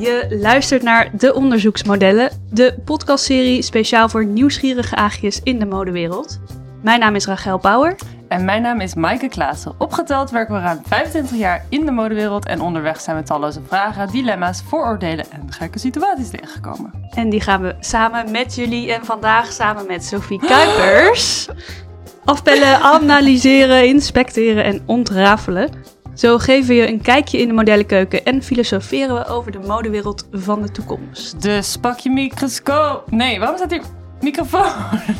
[0.00, 6.40] Je luistert naar De Onderzoeksmodellen, de podcastserie speciaal voor nieuwsgierige aagjes in de modewereld.
[6.82, 7.96] Mijn naam is Rachel Bauer.
[8.28, 9.74] En mijn naam is Maaike Klaassen.
[9.78, 14.08] Opgeteld werken we ruim 25 jaar in de modewereld en onderweg zijn we talloze vragen,
[14.08, 17.08] dilemma's, vooroordelen en gekke situaties tegengekomen.
[17.10, 21.48] En die gaan we samen met jullie en vandaag samen met Sophie Kuipers
[22.24, 25.70] afbellen, analyseren, inspecteren en ontrafelen.
[26.18, 30.28] Zo geven we je een kijkje in de modellenkeuken en filosoferen we over de modewereld
[30.32, 31.42] van de toekomst.
[31.42, 33.10] Dus pak je microscoop.
[33.10, 33.82] Nee, waarom staat hier
[34.20, 34.72] microfoon?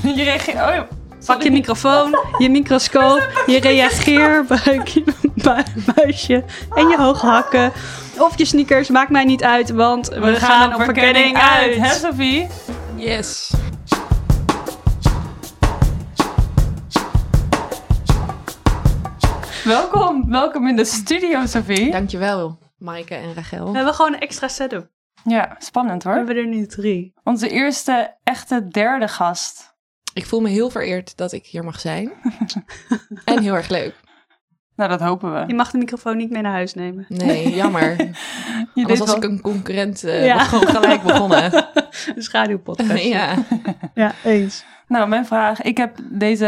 [0.17, 0.57] je reageert.
[0.57, 0.87] Oh, ja.
[1.27, 5.03] Pak je microfoon, je microscoop, je reageerbuikje,
[5.45, 7.73] bu- buisje en je hoge hakken.
[8.19, 11.77] Of je sneakers, maakt mij niet uit, want we, gaan op verkenning uit.
[11.77, 12.47] Hè, Sophie?
[12.97, 13.51] Yes.
[19.69, 21.91] Welkom, welkom in de studio, Sophie.
[21.91, 23.71] Dankjewel, Maaike en Rachel.
[23.71, 24.91] We hebben gewoon een extra setup.
[25.25, 26.19] Ja, spannend We hoor.
[26.19, 27.13] hebben er nu drie.
[27.25, 29.77] Onze eerste echte derde gast.
[30.15, 32.13] Ik voel me heel vereerd dat ik hier mag zijn.
[33.25, 33.95] en heel erg leuk.
[34.77, 35.45] Nou, dat hopen we.
[35.47, 37.05] Je mag de microfoon niet mee naar huis nemen.
[37.09, 37.97] Nee, jammer.
[37.97, 38.13] Je
[38.75, 40.39] Anders was wel- ik een concurrent eh, Ja.
[40.39, 41.53] gewoon gelijk begonnen.
[42.15, 43.03] Een schaduwpodcast.
[43.05, 43.35] ja.
[43.95, 44.65] ja, eens.
[44.89, 45.63] Nou, mijn vraag.
[45.63, 46.47] Ik heb deze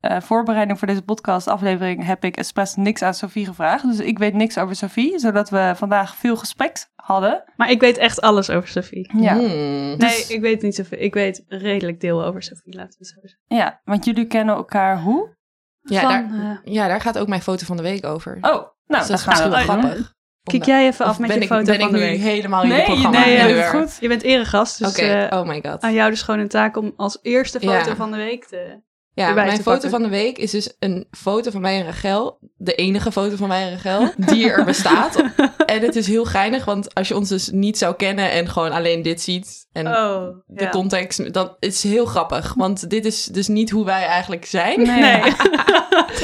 [0.00, 3.82] eh, voorbereiding voor deze podcast aflevering heb ik expres niks aan Sophie gevraagd.
[3.86, 7.44] Dus ik weet niks over Sophie, zodat we vandaag veel gesprek hadden.
[7.56, 9.10] Maar ik weet echt alles over Sophie.
[9.16, 9.96] Ja, Hmm.
[9.98, 10.98] Nee, ik weet niet zoveel.
[10.98, 13.40] Ik weet redelijk deel over Sophie, laten we zo zeggen.
[13.46, 15.36] ja want jullie kennen elkaar hoe?
[15.80, 18.36] Ja, Van, daar, eh, ja, daar gaat ook mijn foto van de week over.
[18.36, 19.90] Oh, nou, dus dat dat is gaan we misschien wel doen.
[19.90, 20.14] grappig.
[20.42, 22.20] Kijk jij even af met je ik, foto ben van ik de nu week.
[22.20, 23.18] helemaal in Nee, het programma?
[23.24, 23.64] nee, ja, nu weer?
[23.64, 23.96] goed.
[24.00, 25.80] Je bent eregast, dus eh, oh my god.
[25.82, 27.96] aan jou dus gewoon een taak om als eerste foto Ja.
[27.96, 28.80] van de week te...
[29.14, 32.38] Ja, mijn foto van de week is dus een foto van mij en Rachel.
[32.56, 35.16] De enige foto van mij en Rachel die er bestaat.
[35.66, 38.70] en het is heel geinig, want als je ons dus niet zou kennen en gewoon
[38.72, 40.70] alleen dit ziet en Oh, de ja.
[40.70, 42.54] context, dan is het heel grappig.
[42.54, 44.82] Want dit is dus niet hoe wij eigenlijk zijn.
[44.82, 45.00] Nee.
[45.00, 45.20] Nee.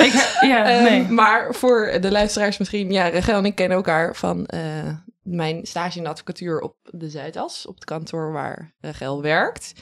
[0.07, 1.03] Ik, ja, Ehm, nee.
[1.09, 4.61] Maar voor de luisteraars misschien, ja, Rachel en ik kennen elkaar van eh,
[5.23, 9.73] mijn stage in de advocatuur op de Zuidas, op het kantoor waar Rachel werkt.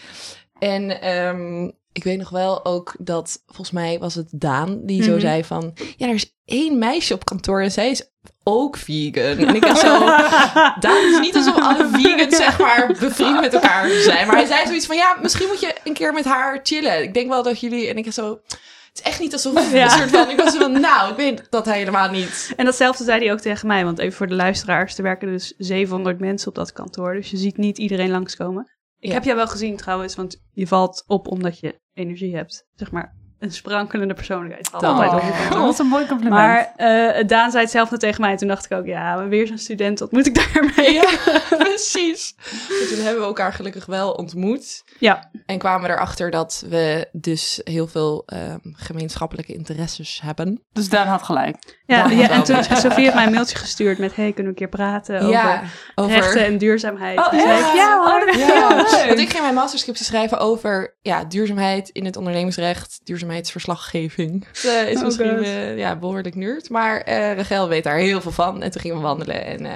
[0.59, 5.11] En ehm, ik weet nog wel ook dat, volgens mij was het Daan, die zo
[5.11, 5.21] Mhm.
[5.21, 8.11] zei van, ja, er is één meisje op kantoor en zij is
[8.45, 9.47] ook vegan.
[9.47, 9.99] En ik dacht zo,
[10.87, 14.27] Daan is niet alsof alle vegans, zeg maar, bevriend met elkaar zijn.
[14.27, 17.03] Maar hij zei zoiets van, ja, misschien moet je een keer met haar chillen.
[17.03, 18.41] Ik denk wel dat jullie, en ik zo...
[18.89, 19.85] Het is echt niet alsof Ja.
[19.85, 20.31] een soort van...
[20.31, 22.53] Ik was zo van, nou, ik weet dat helemaal niet.
[22.57, 25.55] En datzelfde zei hij ook tegen mij, want even voor de luisteraars, er werken dus
[25.59, 28.71] 700 mensen op dat kantoor, dus je ziet niet iedereen langskomen.
[29.07, 32.67] Ik heb jou wel gezien trouwens, want je valt op omdat je energie hebt.
[32.75, 34.81] Zeg maar, een sprankelende persoonlijkheid Oh.
[34.83, 36.35] altijd op je Oh, wat een mooi compliment.
[36.43, 38.37] Maar eh, Daan zei hetzelfde tegen mij.
[38.37, 40.93] Toen dacht ik ook, ja, maar weer zo'n student, wat moet ik daarmee?
[40.93, 41.11] Ja,
[41.59, 42.35] precies.
[42.83, 44.85] En toen hebben we elkaar gelukkig wel ontmoet.
[44.99, 45.31] Ja.
[45.47, 50.63] En kwamen erachter dat we dus heel veel ehm, gemeenschappelijke interesses hebben.
[50.73, 51.57] dus Daan had gelijk.
[51.87, 54.61] Ja, Daan ja, en toen Sofie heeft mij een mailtje gestuurd met, hey, kunnen we
[54.61, 55.63] een keer praten over ja,
[55.95, 57.19] rechten en duurzaamheid.
[57.19, 58.29] Oh, zei ik, ja hoor.
[58.29, 59.07] Oh, Ja, leuk.
[59.07, 64.45] want ik ging mijn masterscriptie schrijven over ja, duurzaamheid in het ondernemingsrecht, duurzaamheidsverslaggeving.
[64.67, 68.33] Eh, is Oh misschien eh, ja, behoorlijk nerd, maar eh Rachel weet daar heel veel
[68.33, 68.63] van.
[68.63, 69.45] En toen gingen we wandelen.
[69.47, 69.73] En, eh,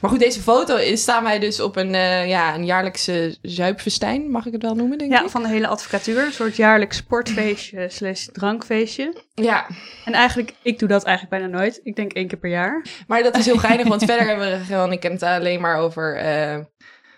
[0.00, 1.90] maar goed, deze foto is, staan wij dus op een,
[2.28, 5.30] ja, een jaarlijkse zuipfestijn, mag ik het wel noemen, denk Ja, ik?
[5.30, 6.24] van de hele advocatuur.
[6.24, 9.14] Een soort jaarlijks sportfeestje slash drankfeestje.
[9.34, 9.66] Ja,
[10.04, 11.80] En eigenlijk, ik doe dat eigenlijk bijna nooit.
[11.82, 12.84] Ik denk één keer per jaar.
[13.06, 15.76] maar dat is heel geinig, want verder hebben we Rachel en ik het alleen maar
[15.76, 16.16] over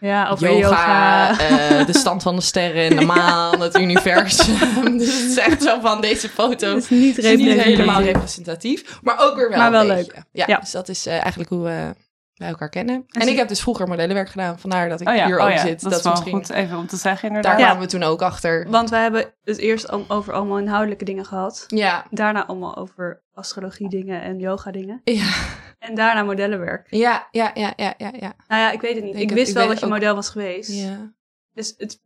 [0.01, 1.31] Ja, over yoga, yoga.
[1.81, 4.55] eh, de stand van de sterren en de maan, het universum.
[4.99, 6.75] dus het is echt zo van deze foto.
[6.75, 9.97] Het is niet Het is niet helemaal representatief, maar ook weer wel Maar wel een
[9.97, 10.25] beetje.
[10.33, 10.59] Ja, Ja.
[10.59, 11.95] dus dat is eh, eigenlijk hoe we
[12.39, 13.05] wij elkaar kennen.
[13.09, 15.51] En, ik heb dus vroeger modellenwerk gedaan, vandaar dat ik Oh ja, hier oh ook
[15.51, 15.83] ja, zit.
[15.83, 17.59] dat, is wel misschien, goed even om te zeggen Daar inderdaad.
[17.59, 17.65] Ja.
[17.65, 18.67] kwamen we toen ook achter.
[18.71, 21.65] Want we hebben het eerst al over allemaal inhoudelijke dingen gehad.
[21.69, 25.01] Ja, Daarna allemaal over astrologie dingen en yoga dingen.
[25.05, 25.33] ja,
[25.79, 26.87] En daarna modellenwerk.
[26.91, 28.11] ja, ja, ja, ja, ja.
[28.19, 28.33] ja.
[28.49, 29.17] Nou ja, ik weet het niet.
[29.17, 30.71] Ik wist ik wel dat je ook- model was geweest.
[30.73, 31.13] ja.
[31.55, 32.01] Dus het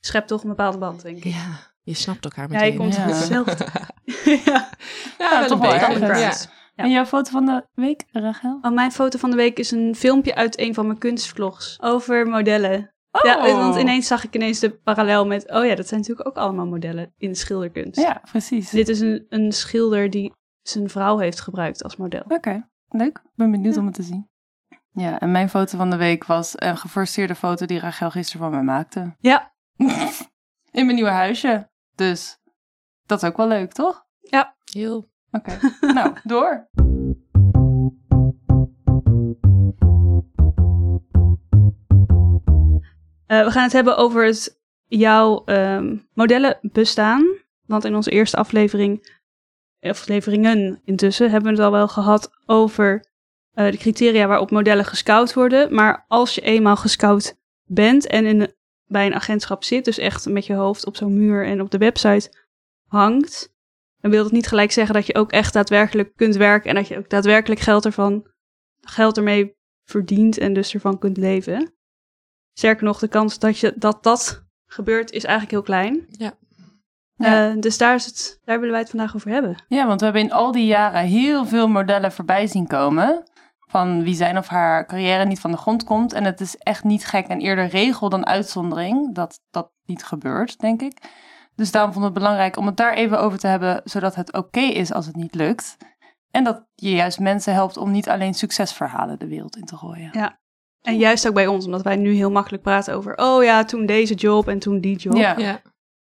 [0.00, 1.24] schept toch een bepaalde band, denk ik.
[1.24, 1.70] ja.
[1.84, 2.72] Je snapt elkaar Ja, meteen.
[2.72, 3.06] je komt Ja.
[3.06, 3.66] hetzelfde.
[4.44, 4.68] ja.
[5.18, 5.62] ja, wel toch
[5.94, 6.16] een wel.
[6.18, 6.32] Ja.
[6.74, 6.84] Ja.
[6.84, 8.58] En jouw foto van de week, Rachel?
[8.62, 12.26] Oh, mijn foto van de week is een filmpje uit een van mijn kunstvlogs over
[12.26, 12.94] modellen.
[13.10, 13.22] Oh.
[13.24, 15.50] Ja, want ineens zag ik ineens de parallel met...
[15.50, 18.00] Oh ja, dat zijn natuurlijk ook allemaal modellen in schilderkunst.
[18.00, 18.70] Ja, precies.
[18.70, 20.32] Dit is een, een schilder die
[20.62, 22.22] zijn vrouw heeft gebruikt als model.
[22.28, 23.18] Oké, leuk.
[23.24, 24.30] Ik ben benieuwd om het te zien.
[24.92, 28.50] Ja, en mijn foto van de week was een geforceerde foto die Rachel gisteren van
[28.50, 29.14] mij maakte.
[29.18, 29.52] Ja.
[30.70, 31.70] In mijn nieuwe huisje.
[31.94, 32.38] Dus
[33.06, 34.06] dat is ook wel leuk, toch?
[34.72, 35.10] Heel.
[35.32, 36.68] Oké, nou, door.
[43.26, 47.40] Eh, we gaan het hebben over het, jouw ehm, modellenbestaan.
[47.66, 49.20] Want in onze eerste aflevering,
[49.80, 53.04] afleveringen intussen, hebben we het al wel gehad over
[53.52, 55.74] eh, de criteria waarop modellen gescout worden.
[55.74, 58.54] Maar als je eenmaal gescout bent en in,
[58.86, 61.78] bij een agentschap zit, dus echt met je hoofd op zo'n muur en op de
[61.78, 62.30] website
[62.86, 63.51] hangt,
[64.02, 66.88] dan wil dat niet gelijk zeggen dat je ook echt daadwerkelijk kunt werken en dat
[66.88, 68.30] je ook daadwerkelijk geld ervan
[68.80, 71.74] geld ermee verdient en dus ervan kunt leven.
[72.52, 76.06] Sterker nog, de kans dat je, dat, dat gebeurt is eigenlijk heel klein.
[76.08, 76.38] Ja.
[77.14, 77.50] Ja.
[77.50, 79.64] Eh, dus daar, is het, daar willen wij het vandaag over hebben.
[79.68, 83.30] Ja, want we hebben in al die jaren heel veel modellen voorbij zien komen.
[83.58, 86.12] Van wie zijn of haar carrière niet van de grond komt.
[86.12, 90.58] En het is echt niet gek en eerder regel dan uitzondering dat dat niet gebeurt,
[90.58, 90.98] denk ik.
[91.54, 94.32] Dus daarom vond ik het belangrijk om het daar even over te hebben, zodat het
[94.32, 95.76] oké is als het niet lukt.
[96.30, 100.10] En dat je juist mensen helpt om niet alleen succesverhalen de wereld in te gooien.
[100.12, 100.40] Ja.
[100.82, 103.86] En juist ook bij ons, omdat wij nu heel makkelijk praten over, oh ja, toen
[103.86, 105.16] deze job en toen die job.
[105.16, 105.38] Ja.
[105.38, 105.62] Ja.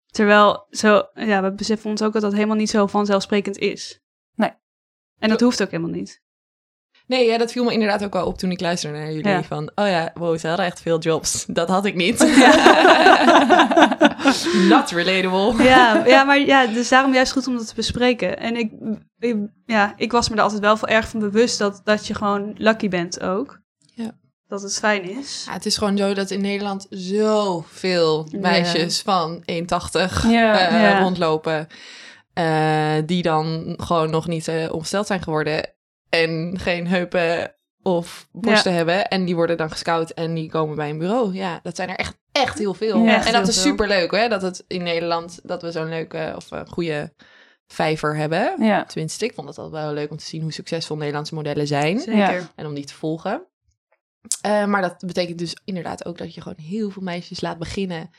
[0.05, 4.01] Terwijl, zo, ja, we beseffen ons ook dat dat helemaal niet zo vanzelfsprekend is.
[4.35, 4.51] Nee.
[5.19, 6.23] En dat hoeft ook helemaal niet.
[7.07, 9.27] Nee, ja, dat viel me inderdaad ook wel op toen ik luisterde naar jullie.
[9.27, 9.43] Ja.
[9.43, 11.45] Van, oh ja, wow, ze hadden echt veel jobs.
[11.47, 12.19] Dat had ik niet.
[14.69, 15.63] Not relatable.
[15.63, 18.39] Ja, ja, maar ja, dus daarom juist goed om dat te bespreken.
[18.39, 18.71] En ik,
[19.19, 22.53] ik- ja, ik was me er altijd wel erg van bewust dat, dat je gewoon
[22.57, 23.59] lucky bent ook.
[23.93, 24.11] Ja.
[24.47, 25.43] Dat het fijn is.
[25.47, 30.59] Ja, het is gewoon zo dat in Nederland zoveel meisjes van 1,80 Ja.
[30.59, 31.67] eh, rondlopen.
[32.33, 35.69] eh, die dan gewoon nog niet eh omsteld zijn geworden.
[36.21, 39.07] En geen heupen of borsten hebben.
[39.07, 41.33] En die worden dan gescout en die komen bij een bureau.
[41.33, 43.03] Ja, dat zijn er echt, echt heel veel.
[43.03, 44.27] Ja, echt en dat is super leuk, hè?
[44.27, 47.13] Dat het in Nederland, dat we zo'n leuke of eh, goede
[47.67, 48.55] vijver hebben.
[48.59, 48.83] Ja.
[48.83, 51.99] Tenminste, ik vond het altijd wel leuk om te zien hoe succesvol Nederlandse modellen zijn.
[51.99, 52.49] Zeker.
[52.55, 53.45] En om die te volgen.
[54.41, 58.09] Eh, maar dat betekent dus inderdaad ook dat je gewoon heel veel meisjes laat beginnen.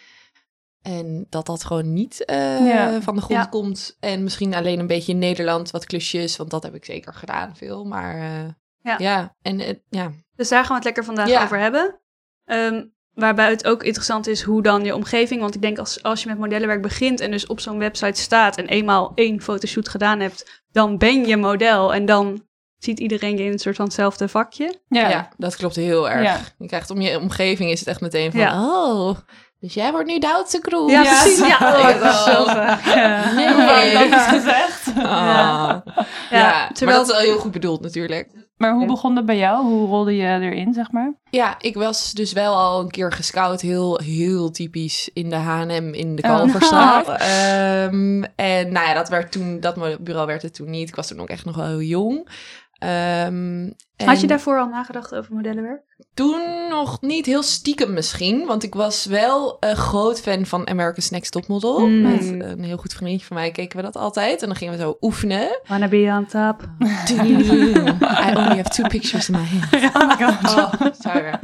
[0.87, 3.01] En dat dat gewoon niet eh, Ja.
[3.01, 3.47] van de grond Ja.
[3.47, 3.97] komt.
[4.01, 6.37] En misschien alleen een beetje in Nederland wat klusjes.
[6.37, 7.85] Want dat heb ik zeker gedaan veel.
[7.85, 8.49] Maar eh,
[8.83, 8.95] Ja.
[8.99, 9.37] ja.
[9.43, 10.13] en ja.
[10.37, 11.43] Dus daar gaan we het lekker vandaag Ja.
[11.43, 12.01] over hebben.
[12.45, 15.41] Ehm, waarbij het ook interessant is hoe dan je omgeving.
[15.41, 18.57] Want ik denk als, als je met modellenwerk begint en dus op zo'n website staat
[18.57, 22.45] en eenmaal één fotoshoot gedaan hebt, dan ben je model en dan
[22.79, 24.81] ziet iedereen je in een soort van hetzelfde vakje.
[24.89, 25.09] Ja.
[25.09, 25.29] Ja.
[25.37, 26.23] dat klopt heel erg.
[26.25, 26.41] Ja.
[26.59, 28.41] Je krijgt om je omgeving is het echt meteen van...
[28.41, 28.65] Ja.
[28.65, 29.17] Oh,
[29.61, 30.91] dus jij wordt nu de oudste crew.
[30.91, 31.39] Ja, Ja, precies.
[31.47, 31.79] Ja, zo.
[31.79, 32.85] oh, dat is zo vaak.
[32.85, 33.33] Ja.
[33.33, 33.53] Nee.
[33.53, 34.85] Hoe vaak dat is gezegd.
[34.97, 35.83] Ja.
[36.31, 38.29] Ja, terwijl- maar dat is wel heel goed bedoeld natuurlijk.
[38.57, 39.65] Maar hoe begon dat bij jou?
[39.65, 41.15] Hoe rolde je erin, zeg maar?
[41.31, 45.93] Ja, ik was dus wel al een keer gescout, heel, heel typisch in de H&M
[45.93, 46.37] in de Oh.
[46.37, 47.09] Kalverstraat.
[47.09, 50.89] Ehm, en nou ja, dat werd toen, dat bureau werd het toen niet.
[50.89, 52.29] Ik was toen ook echt nog wel heel jong.
[52.79, 53.71] Ehm,
[54.05, 55.83] Had je daarvoor al nagedacht over modellenwerk?
[56.15, 61.11] Toen nog niet heel stiekem misschien, want ik was wel een groot fan van America's
[61.11, 61.87] Next Topmodel.
[61.87, 62.03] Mm.
[62.03, 62.27] Met
[62.59, 64.41] een heel goed vriendje van mij keken we dat altijd.
[64.43, 65.61] En dan gingen we zo oefenen.
[65.69, 66.63] Wanna be on top?
[67.19, 69.65] I only have two pictures in my hand.
[70.57, 71.39] Oh, sorry.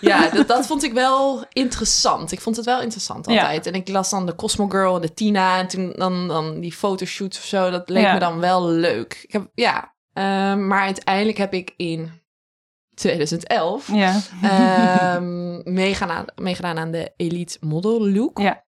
[0.00, 2.32] Ja, dat, dat vond ik wel interessant.
[2.32, 3.40] Ik vond het wel interessant Ja.
[3.40, 3.66] altijd.
[3.66, 5.58] En ik las dan de Cosmo Girl en de Tina.
[5.58, 7.70] En toen dan, dan die fotoshoots of zo.
[7.70, 8.12] Dat leek Ja.
[8.12, 9.20] me dan wel leuk.
[9.22, 12.10] Ik heb, ja, Ehm, maar uiteindelijk heb ik in
[12.94, 14.20] 2011 Ja.
[14.42, 18.38] ehm, meegedaan, meegedaan aan de Elite Model Look.
[18.38, 18.64] Ja.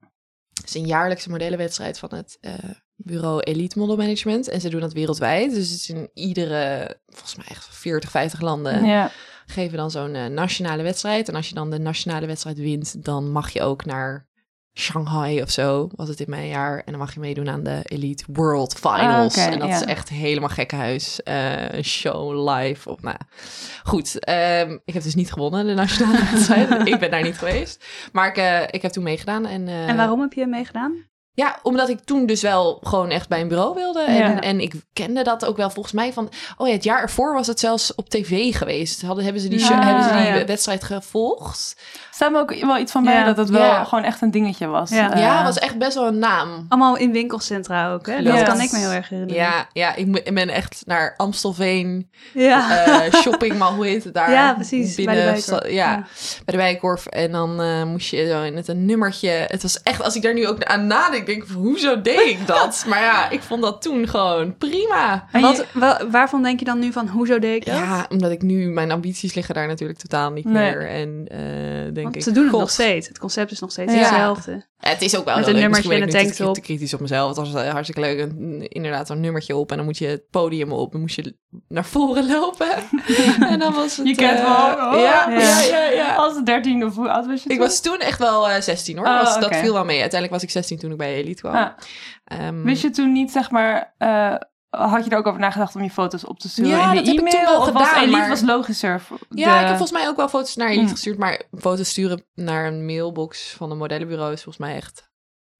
[0.53, 2.53] Het is een jaarlijkse modellenwedstrijd van het eh,
[2.95, 4.47] bureau Elite Model Management.
[4.47, 5.49] En ze doen dat wereldwijd.
[5.53, 9.11] Dus het is in iedere, volgens mij echt 40, 50 landen Ja.
[9.45, 11.29] geven dan zo'n eh, nationale wedstrijd.
[11.29, 14.27] En als je dan de nationale wedstrijd wint, dan mag je ook naar
[14.73, 16.77] Shanghai of zo, was het in mijn jaar.
[16.77, 19.37] En dan mag je meedoen aan de Elite World Finals.
[19.37, 19.75] Ah, en dat ja.
[19.75, 21.23] is echt helemaal gekkenhuis.
[21.23, 22.89] Eh een show live.
[22.89, 23.17] Of, nou,
[23.83, 26.87] goed, ehm, ik heb dus niet gewonnen, de nationale wedstrijd.
[26.93, 27.85] ik ben daar niet geweest.
[28.11, 29.45] Maar ik, eh, ik heb toen meegedaan.
[29.45, 31.09] En, eh, En waarom heb je meegedaan?
[31.33, 34.01] Ja, omdat ik toen dus wel gewoon echt bij een bureau wilde.
[34.01, 34.39] En, Ja.
[34.39, 36.29] en ik kende dat ook wel volgens mij van...
[36.57, 39.01] Oh ja, het jaar ervoor was het zelfs op tv geweest.
[39.01, 40.45] Hadden, hebben ze die, show- Ah, hebben ze die ja.
[40.45, 41.75] wedstrijd gevolgd?
[42.13, 43.23] staat me ook wel iets van bij Ja.
[43.25, 43.83] dat het wel Ja.
[43.83, 44.89] gewoon echt een dingetje was.
[44.89, 45.13] Ja.
[45.13, 46.65] Eh, ja, het was echt best wel een naam.
[46.69, 48.23] Allemaal in winkelcentra ook, hè?
[48.23, 48.43] Dat Yes.
[48.43, 49.41] kan ik me heel erg herinneren.
[49.43, 52.85] Ja, ja ik, ben echt naar Amstelveen Ja.
[52.85, 54.31] eh, shopping, maar hoe heet het daar?
[54.31, 55.71] Ja, precies, bij de Binnen, Bijenkorf.
[55.71, 55.95] ja, Ja.
[56.45, 57.05] bij de Bijenkorf.
[57.05, 59.29] En dan eh, moest je zo in het een nummertje.
[59.29, 62.19] Het was echt, als ik daar nu ook aan nadenk, denk ik van, hoezo deed
[62.29, 62.83] ik dat?
[62.89, 65.27] maar ja, ik vond dat toen gewoon prima.
[65.31, 67.75] En Wat, wa- waarvan denk je dan nu van, hoezo deed ik dat?
[67.75, 70.53] Ja, omdat ik nu, mijn ambities liggen daar natuurlijk totaal niet Nee.
[70.75, 70.89] meer.
[70.89, 71.39] En eh,
[71.93, 72.59] denk Want ik, ze doen het God.
[72.61, 73.07] nog steeds.
[73.07, 73.99] Het concept is nog steeds Ja.
[73.99, 74.69] hetzelfde.
[74.79, 75.61] Ja, het is ook wel Met een leuk.
[75.61, 76.53] nummertje en ik een nu te- tanktop.
[76.53, 77.27] te kritisch op mezelf.
[77.27, 78.19] Het was eh, hartstikke leuk.
[78.19, 79.69] En, inderdaad, zo'n nummertje op.
[79.71, 80.91] En dan moet je het podium op.
[80.91, 81.35] Dan moest je
[81.67, 82.67] naar voren lopen.
[83.51, 84.07] en dan was het...
[84.07, 84.99] Je kent eh, wel, oh.
[85.01, 85.61] ja, Ja.
[85.61, 85.80] ja,
[86.35, 89.07] Als 13 of hoe oud was je Ik was toen echt wel eh 16 hoor.
[89.07, 89.99] Oh, Was- Dat viel wel mee.
[90.01, 91.55] Uiteindelijk was ik 16 toen ik bij Elite kwam.
[91.55, 91.69] Ah.
[92.23, 94.35] Ehm, Wist je toen niet, zeg maar, eh,
[94.69, 97.09] had je er ook over nagedacht om je foto's op te sturen Ja, in de
[97.09, 97.33] heb ik e-mail?
[97.35, 99.01] toen wel was gedaan, Elite maar- was logischer?
[99.29, 100.91] Ja, ik heb volgens mij ook wel foto's naar Elite Hmm.
[100.91, 101.17] gestuurd.
[101.17, 105.09] Maar foto's sturen naar een mailbox van een modellenbureau is volgens mij echt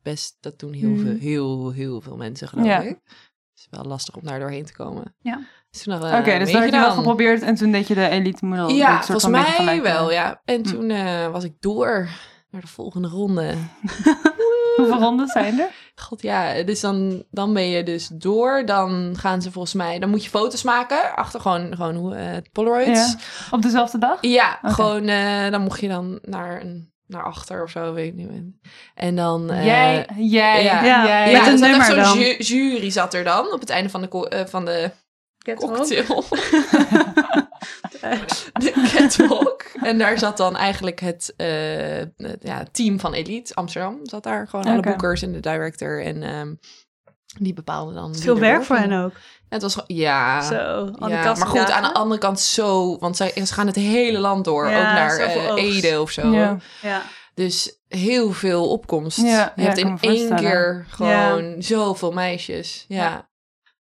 [0.04, 0.38] best...
[0.40, 1.00] Dat doen heel, Hmm.
[1.06, 2.80] veel, heel, heel veel mensen geloof Ja.
[2.80, 2.88] ik.
[2.90, 5.16] Het is wel lastig om daar doorheen te komen.
[5.20, 5.40] Ja.
[5.72, 8.46] Dus nog, Oké, dus dat had je wel geprobeerd en toen deed je de Elite
[8.46, 8.70] model.
[8.70, 10.42] Ja, soort volgens mij gelijk, wel, ja.
[10.46, 10.64] En Hm.
[10.64, 12.08] toen eh, was ik door
[12.50, 13.54] naar de volgende ronde.
[14.76, 15.70] Hoeveel ronden zijn er?
[15.96, 18.66] God ja, dus dan, dan ben je dus door.
[18.66, 22.38] Dan gaan ze volgens mij, dan moet je foto's maken achter gewoon, gewoon hoe, eh,
[22.52, 23.12] Polaroids.
[23.12, 23.18] Ja.
[23.52, 24.18] Op dezelfde dag?
[24.22, 25.06] Ja, gewoon,
[25.52, 28.44] dan mocht je dan naar, een, naar achter of zo, weet ik niet meer.
[28.96, 29.46] En dan...
[29.48, 30.84] jij, jij, ja.
[30.84, 31.06] Ja.
[31.06, 31.32] jij.
[31.32, 32.20] Ja, Met een er nummer zo'n dan.
[32.20, 34.92] ju- jury zat er dan op het einde van de, van de
[35.44, 36.24] cocktail.
[38.54, 39.64] de catwalk.
[39.84, 41.48] En daar zat dan eigenlijk het, eh,
[42.18, 44.00] het, ja, team van Elite Amsterdam.
[44.04, 46.04] Zat daar gewoon alle boekers en de director.
[46.06, 46.54] En ehm,
[47.40, 48.16] die bepaalden dan...
[48.16, 49.14] Veel er werk voor hen ook.
[49.14, 49.20] Ja,
[49.50, 50.42] het was gewoon- ja.
[50.42, 52.98] Zo, al die ja, maar goed, aan de andere kant zo...
[53.00, 54.70] Want zij, ze gaan het hele land door.
[54.70, 55.64] Ja, ook naar oogst.
[55.66, 56.32] Ede of zo.
[56.32, 56.58] Ja.
[56.82, 57.02] Ja.
[57.34, 59.18] Dus heel veel opkomst.
[59.18, 62.86] Ja, je ja, hebt in één keer gewoon zoveel meisjes.
[62.88, 63.04] Ja.
[63.04, 63.30] Ja.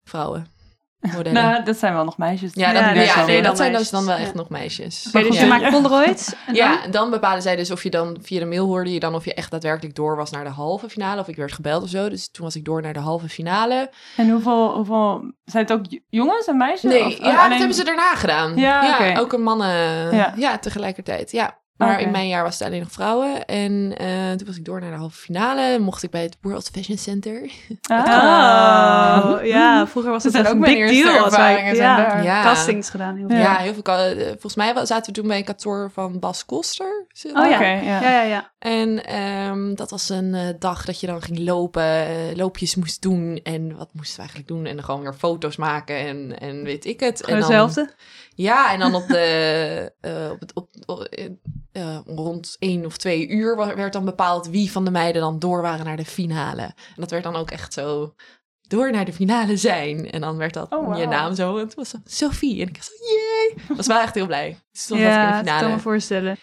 [0.03, 0.52] Vrouwen.
[1.11, 1.43] Modellen.
[1.43, 2.51] Nou, dat zijn wel nog meisjes.
[2.53, 5.03] ja, ja, dat, ja, zijn nee, wel dat zijn dus dan wel echt nog meisjes.
[5.03, 5.41] Dus ja.
[5.41, 6.33] je maakt Polaroids.
[6.51, 9.25] Ja, dan bepalen zij dus of je dan via de mail hoorde je dan of
[9.25, 11.21] je echt daadwerkelijk door was naar de halve finale.
[11.21, 12.09] Of ik werd gebeld of zo.
[12.09, 13.91] Dus toen was ik door naar de halve finale.
[14.17, 15.31] En hoeveel, hoeveel...
[15.45, 16.91] Zijn het ook jongens en meisjes?
[16.91, 18.55] Nee, Of- ja, alleen- dat hebben ze daarna gedaan.
[18.55, 20.15] Ja, ook een mannen.
[20.37, 20.57] Ja.
[20.57, 21.31] tegelijkertijd.
[21.31, 21.61] Ja.
[21.77, 23.45] Maar in mijn jaar was het alleen nog vrouwen.
[23.45, 25.79] En eh, toen was ik door naar de halve finale.
[25.79, 27.51] Mocht ik bij het World Fashion Center.
[27.87, 28.11] Ah.
[29.33, 29.87] Oh, ja.
[29.87, 31.23] Vroeger was Dat het ook een mijn big eerste deal.
[31.23, 32.23] als wij- ja, daar.
[32.23, 32.43] Ja.
[32.43, 33.15] castings gedaan.
[33.15, 33.37] Heel veel.
[33.37, 33.57] Ja, Ja.
[33.57, 33.83] heel veel.
[33.83, 37.05] eh, Volgens mij zaten we toen bij een kantoor van Bas Koster.
[37.33, 37.55] Oh ja.
[37.55, 38.01] Oké, ja.
[38.01, 38.51] Ja, ja, ja.
[38.59, 43.39] En ehm, dat was een eh, dag dat je dan ging lopen, loopjes moest doen.
[43.43, 44.65] En wat moesten we eigenlijk doen?
[44.65, 47.19] En dan gewoon weer foto's maken en, en weet ik het.
[47.23, 47.93] Gewoon en dan, hetzelfde.
[48.35, 49.17] Ja, en dan op de,
[50.01, 51.07] eh, op het, op, op-
[51.73, 55.61] eh, rond één of twee uur werd dan bepaald wie van de meiden dan door
[55.61, 56.61] waren naar de finale.
[56.61, 58.13] En dat werd dan ook echt zo
[58.67, 60.11] door naar de finale zijn.
[60.11, 61.57] En dan werd dat Oh, je naam zo.
[61.57, 62.61] En toen was Sophie.
[62.61, 63.75] En ik was zo, jee.
[63.77, 64.57] was wel echt heel blij.
[64.71, 65.75] Dus toen was ik in Ja, de dat kan finale.
[65.75, 66.37] me voorstellen.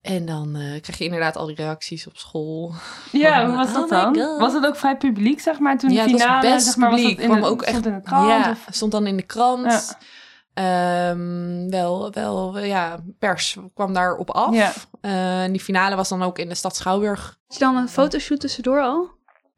[0.00, 2.72] En dan eh krijg je inderdaad al die reacties op school.
[3.12, 4.38] Ja, hoe was Oh dat dan?
[4.38, 6.48] Was het ook vrij publiek, zeg maar, toen ja, de het was finale?
[6.54, 7.06] best zeg maar, publiek.
[7.08, 8.28] Was dat in kwam de, ook echt, stond in de krant?
[8.28, 9.64] ja, of- stond dan in de krant.
[9.72, 9.98] Ja.
[10.54, 14.54] Ehm, wel, wel, ja, pers kwam daarop af.
[14.54, 14.72] Ja.
[15.00, 17.20] Eh, en die finale was dan ook in de stad Schouwburg.
[17.46, 19.10] Had je dan een fotoshoot tussendoor al?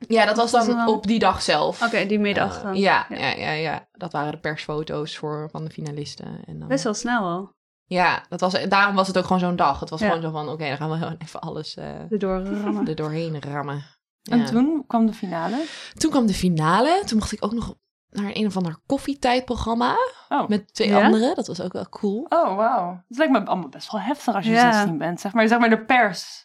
[0.08, 1.82] Ja, dat was dan op die dag zelf.
[1.82, 2.76] Oké, die middag Eh, dan.
[2.76, 3.16] ja, Ja.
[3.16, 3.34] ja.
[3.36, 6.40] Ja, ja, dat waren de persfoto's voor, van de finalisten.
[6.46, 7.52] En dan, Best wel snel al.
[7.86, 9.80] Ja, dat was, daarom was het ook gewoon zo'n dag.
[9.80, 10.06] Het was Ja.
[10.06, 12.86] gewoon zo van, oké, dan gaan we gewoon even alles eh Erdoor rammen.
[12.88, 13.84] er doorheen rammen.
[14.30, 15.64] En toen kwam de finale.
[15.94, 17.02] Toen kwam de finale.
[17.06, 17.74] Toen mocht ik ook nog
[18.14, 19.96] naar een of ander koffietijdprogramma.
[20.28, 20.48] Oh.
[20.48, 21.04] Met twee Ja?
[21.04, 21.34] anderen.
[21.34, 22.26] Dat was ook wel cool.
[22.28, 23.02] Oh, wauw.
[23.08, 24.72] Het lijkt me allemaal best wel heftig als je Ja.
[24.72, 25.48] 16 bent, zeg maar.
[25.48, 26.42] Zeg maar de pers.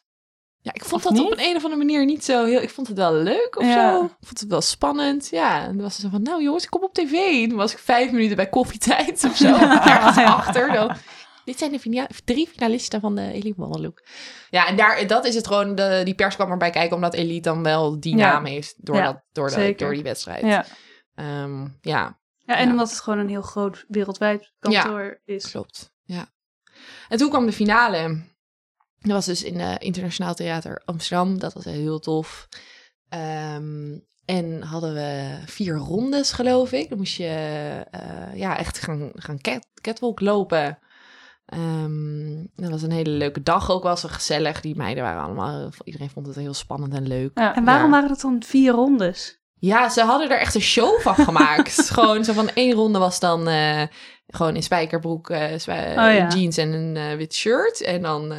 [0.62, 2.62] Ja, ik vond Of dat op een, een of andere manier niet zo heel...
[2.62, 3.92] Ik vond het wel leuk of Ja.
[3.92, 4.04] zo.
[4.04, 5.28] Ik vond het wel spannend.
[5.30, 7.14] Ja, en toen was ze zo van, nou jongens, ik kom op tv.
[7.44, 9.56] En toen was ik vijf minuten bij koffietijd of zo.
[9.94, 10.76] Ergens achter.
[10.76, 10.88] Zo.
[11.46, 14.04] Dit zijn de fina- drie finalisten van de Elite Look.
[14.50, 15.76] Ja, en daar, dat is het gewoon...
[15.76, 18.32] De, die pers kwam erbij kijken, omdat Elite dan wel die Ja.
[18.32, 18.76] naam heeft.
[18.78, 20.46] Door, Ja, dat, door, de, door die wedstrijd.
[20.46, 20.66] Ja.
[21.20, 22.72] Ehm, ja, Ja, en Ja.
[22.72, 25.52] omdat het gewoon een heel groot wereldwijd kantoor is.
[25.52, 26.28] Klopt, ja.
[27.10, 28.22] En toen kwam de finale.
[29.00, 31.40] Dat was dus in het Internationaal Theater Amsterdam.
[31.40, 32.48] Dat was heel tof.
[33.10, 36.90] Ehm, en hadden we vier rondes, geloof ik.
[36.90, 37.26] Dan moest je
[37.92, 40.80] eh, ja, echt gaan, gaan cat, catwalk lopen.
[41.46, 43.84] Ehm, dat was een hele leuke dag ook.
[43.84, 44.62] Was een gezellig.
[44.62, 45.70] Die meiden waren allemaal...
[45.84, 47.32] Iedereen vond het heel spannend en leuk.
[47.40, 47.56] Ja.
[47.56, 47.92] En waarom Ja.
[47.92, 49.39] waren dat dan vier rondes?
[49.60, 51.90] Ja, ze hadden er echt een show van gemaakt.
[51.94, 53.82] gewoon zo van één ronde was dan eh,
[54.28, 56.28] gewoon in spijkerbroek, eh, spij- Oh ja.
[56.28, 57.82] jeans en een eh, wit shirt.
[57.82, 58.38] En dan eh,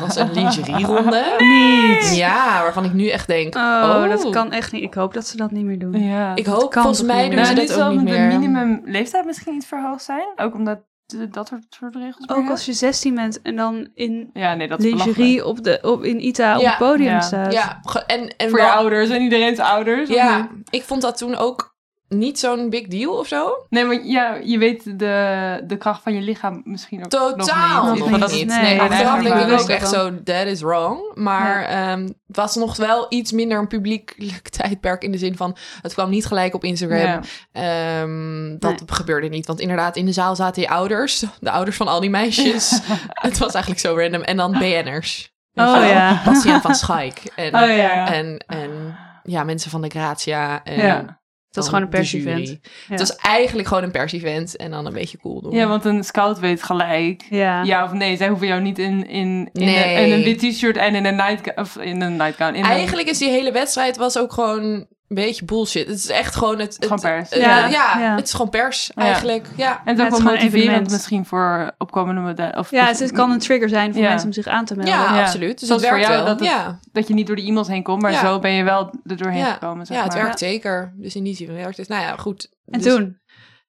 [0.00, 1.34] was een lingerie ronde.
[1.38, 2.16] Niet!
[2.16, 3.62] Ja, waarvan ik nu echt denk, Oh,
[4.02, 4.82] oh, dat kan echt niet.
[4.82, 6.02] Ik hoop dat ze dat niet meer doen.
[6.02, 6.34] Ja.
[6.34, 8.26] Ik hoop, volgens mij doen ze nou, dat dit ook zal niet de meer.
[8.26, 10.26] minimumleeftijd misschien iets verhoogd zijn.
[10.36, 10.88] Ook omdat de-
[11.30, 14.80] dat soort, soort regels Ook als je 16 bent en dan in Ja, nee, dat
[14.80, 17.20] lingerie op de, op, in ITA op het podium Ja.
[17.20, 17.52] staat.
[17.52, 20.08] Ja, en, en Voor je ouders en iedereen's ouders.
[20.08, 21.74] of Ja, ik vond dat toen ook
[22.14, 23.66] niet zo'n big deal of zo.
[23.68, 27.94] Nee, maar ja, je weet de, de kracht van je lichaam misschien ook Totaal nog
[27.94, 28.10] niet.
[28.10, 28.20] niet.
[28.20, 31.10] Dat is- Nee, nee, nee, achteraf denk ik ook echt zo, that is wrong.
[31.14, 35.56] Maar ehm, het was nog wel iets minder een publiekelijk tijdperk in de zin van...
[35.82, 36.98] het kwam niet gelijk op Instagram.
[36.98, 37.20] Ja.
[37.52, 38.80] Ehm, dat Nee.
[38.86, 39.46] gebeurde niet.
[39.46, 41.24] Want inderdaad, in de zaal zaten je ouders.
[41.40, 42.80] De ouders van al die meisjes.
[43.26, 44.22] het was eigenlijk zo random.
[44.22, 45.32] En dan BN'ers.
[45.54, 45.82] Oh wel?
[45.82, 46.22] ja.
[46.24, 47.22] Bastiaan van Schaik.
[47.36, 48.12] En, Oh ja, ja.
[48.12, 50.64] en, en ja, mensen van de Gratia.
[50.64, 51.19] En Ja.
[51.50, 52.48] Dat is dan gewoon een persevent.
[52.48, 52.56] Ja.
[52.88, 54.56] Het was eigenlijk gewoon een persevent.
[54.56, 55.52] En dan een beetje cool doen.
[55.52, 57.22] ja, want een scout weet gelijk.
[57.30, 57.62] Ja.
[57.62, 59.96] Ja of nee, zij hoeven jou niet in, in, in, Nee.
[59.96, 61.60] een, in een wit t-shirt en in een nightgown.
[61.60, 62.54] Of in een nightgown.
[62.54, 65.86] In Eigenlijk is die hele wedstrijd was ook gewoon een beetje bullshit.
[65.86, 66.74] Het is echt gewoon het...
[66.74, 67.28] het Gewoon pers.
[67.30, 68.14] eh, Ja, ja, ja.
[68.16, 69.46] het is gewoon pers eigenlijk.
[69.56, 69.70] Ja.
[69.72, 70.90] En het Ja, is het is ook wel motiverend evenement.
[70.90, 72.58] misschien voor opkomende modellen.
[72.58, 74.08] Of Ja, het, het kan een trigger zijn voor Ja.
[74.08, 74.94] mensen om zich aan te melden.
[74.94, 75.20] Ja, Ja.
[75.22, 75.58] absoluut.
[75.58, 76.36] Dus Zoals het werkt voor jou wel.
[76.36, 76.78] dat het- ja.
[76.92, 78.20] dat je niet door de e-mails heen komt, maar Ja.
[78.20, 79.52] zo ben je wel er doorheen Ja.
[79.52, 79.86] gekomen.
[79.86, 80.22] Zeg ja, het maar.
[80.22, 80.92] werkt zeker.
[80.96, 81.88] Dus in die zin werkt het.
[81.88, 82.50] Nou ja, goed.
[82.66, 83.18] En Dus- toen?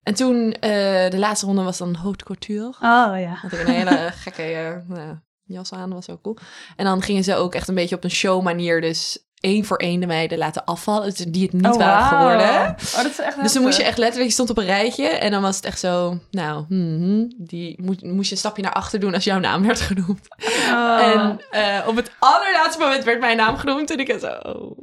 [0.03, 0.69] En toen, eh,
[1.09, 2.67] de laatste ronde was dan haute couture.
[2.67, 3.33] Oh ja.
[3.41, 5.09] Had ik een hele gekke eh,
[5.43, 6.37] jas aan, was ook cool.
[6.75, 9.77] En dan gingen ze ook echt een beetje op een show manier, dus één voor
[9.77, 12.59] één de meiden laten afvallen, dus die het niet Oh, waren geworden.
[12.69, 15.07] Oh, dat is echt Dus dan moest je echt letterlijk, je stond op een rijtje
[15.07, 18.73] en dan was het echt zo, nou, hmm, die moest, moest je een stapje naar
[18.73, 20.27] achter doen als jouw naam werd genoemd.
[20.69, 21.01] Oh.
[21.01, 24.77] En eh, op het allerlaatste moment werd mijn naam genoemd en ik had zo, oh,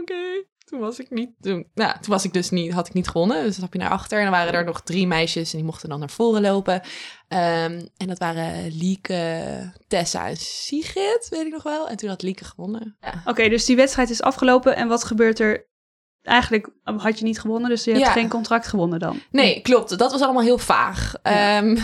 [0.00, 0.44] oké.
[0.68, 3.36] Toen was ik niet, toen, nou, toen was ik dus niet, had ik niet gewonnen.
[3.36, 5.66] Dus dan stap je naar achter en dan waren er nog drie meisjes en die
[5.66, 6.80] mochten dan naar voren lopen.
[7.28, 11.88] Ehm, en dat waren Lieke, Tessa en Sigrid, weet ik nog wel.
[11.88, 12.96] En toen had Lieke gewonnen.
[13.00, 13.22] Ja.
[13.24, 15.66] Oké, dus die wedstrijd is afgelopen en wat gebeurt er?
[16.22, 18.12] Eigenlijk had je niet gewonnen, dus je hebt Ja.
[18.12, 19.20] geen contract gewonnen dan.
[19.30, 19.98] Nee, klopt.
[19.98, 21.14] Dat was allemaal heel vaag.
[21.22, 21.58] Ja.
[21.58, 21.76] Ehm,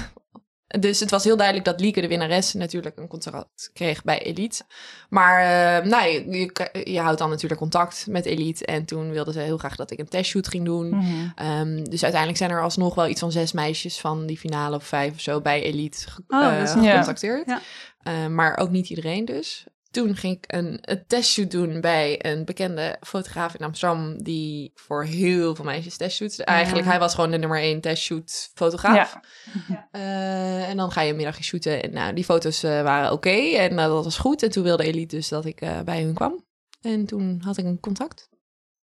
[0.66, 4.62] dus het was heel duidelijk dat Lieke, de winnares, natuurlijk een contract kreeg bij Elite.
[5.08, 6.30] Maar eh, nou, je,
[6.72, 8.66] je, je houdt dan natuurlijk contact met Elite.
[8.66, 10.88] En toen wilden ze heel graag dat ik een testshoot ging doen.
[10.88, 11.04] Mhm.
[11.34, 14.84] Ehm, dus uiteindelijk zijn er alsnog wel iets van zes meisjes van die finale of
[14.84, 17.46] vijf of zo bij Elite ge- Oh, eh, gecontacteerd.
[17.46, 17.60] Ja.
[18.02, 19.66] Eh, maar ook niet iedereen dus.
[19.94, 24.22] Toen ging ik een, een testshoot doen bij een bekende fotograaf in Amsterdam...
[24.22, 26.38] die voor heel veel meisjes testshoots...
[26.38, 29.18] Eigenlijk, hij was gewoon de nummer één testshoot fotograaf.
[29.68, 29.88] Ja.
[29.90, 31.82] Eh, en dan ga je een middagje shooten.
[31.82, 34.42] En nou, die foto's eh, waren oké en eh, dat was goed.
[34.42, 36.44] En toen wilde Elite dus dat ik eh, bij hun kwam.
[36.80, 38.28] En toen had ik een contact.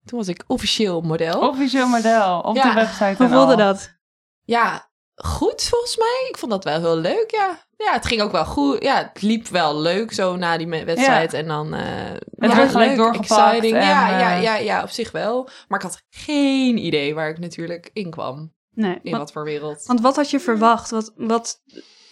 [0.05, 1.49] Toen was ik officieel model.
[1.49, 2.68] Officieel model op Ja.
[2.68, 3.14] de website.
[3.18, 3.99] Hoe voelde dat?
[4.42, 4.89] Ja,
[5.25, 6.27] goed volgens mij.
[6.29, 7.65] Ik vond dat wel heel leuk, ja.
[7.77, 8.83] Ja, het ging ook wel goed.
[8.83, 11.33] Ja, het liep wel leuk zo na die wedstrijd.
[11.33, 11.71] En dan...
[11.71, 15.49] werd ja, gelijk doorgepakt en, ja, ja, eh, ja, ja, op zich wel.
[15.69, 18.53] Maar ik had geen idee waar ik natuurlijk in kwam.
[18.75, 18.95] Nee.
[19.03, 19.85] In Want, wat voor wereld.
[19.87, 20.91] want wat had je verwacht?
[20.91, 21.61] Wat, wat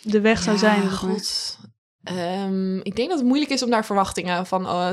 [0.02, 0.90] de weg zou Ja, zijn?
[0.90, 1.56] god.
[2.02, 4.90] Ehm, ik denk dat het moeilijk is om daar verwachtingen van oh,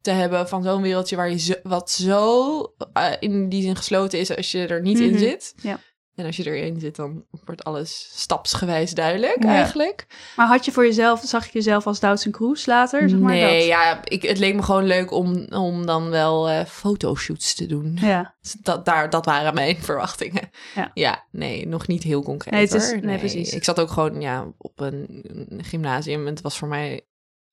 [0.00, 2.60] te hebben van zo'n wereldje waar je zo, wat zo
[2.92, 5.54] eh, in die zin gesloten is als je er niet in Mhm, zit.
[5.62, 5.78] ja.
[6.14, 9.48] En als je erin zit, dan wordt alles stapsgewijs duidelijk Ja.
[9.54, 10.06] eigenlijk.
[10.36, 13.08] Maar had je voor jezelf, zag je jezelf als Doutzen Cruise later?
[13.08, 13.66] Zeg maar nee, dat?
[13.66, 17.98] ja, ik, het leek me gewoon leuk om, om dan wel eh, fotoshoots te doen.
[18.00, 18.34] Ja.
[18.62, 20.50] Dat, daar, dat waren mijn verwachtingen.
[20.94, 21.24] Ja.
[21.30, 22.52] nee, nog niet heel concreet.
[22.52, 23.00] Nee, het is- hoor.
[23.04, 23.52] nee, precies.
[23.54, 26.20] Ik zat ook gewoon ja, op een, een gymnasium.
[26.26, 27.00] En het was voor mij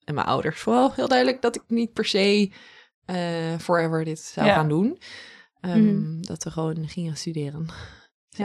[0.03, 2.51] en mijn ouders vooral heel duidelijk dat ik niet per se
[3.05, 3.15] eh,
[3.59, 4.53] forever dit zou Ja.
[4.53, 4.99] gaan doen.
[5.61, 6.21] Ehm, Mhm.
[6.21, 7.67] Dat we gewoon gingen studeren,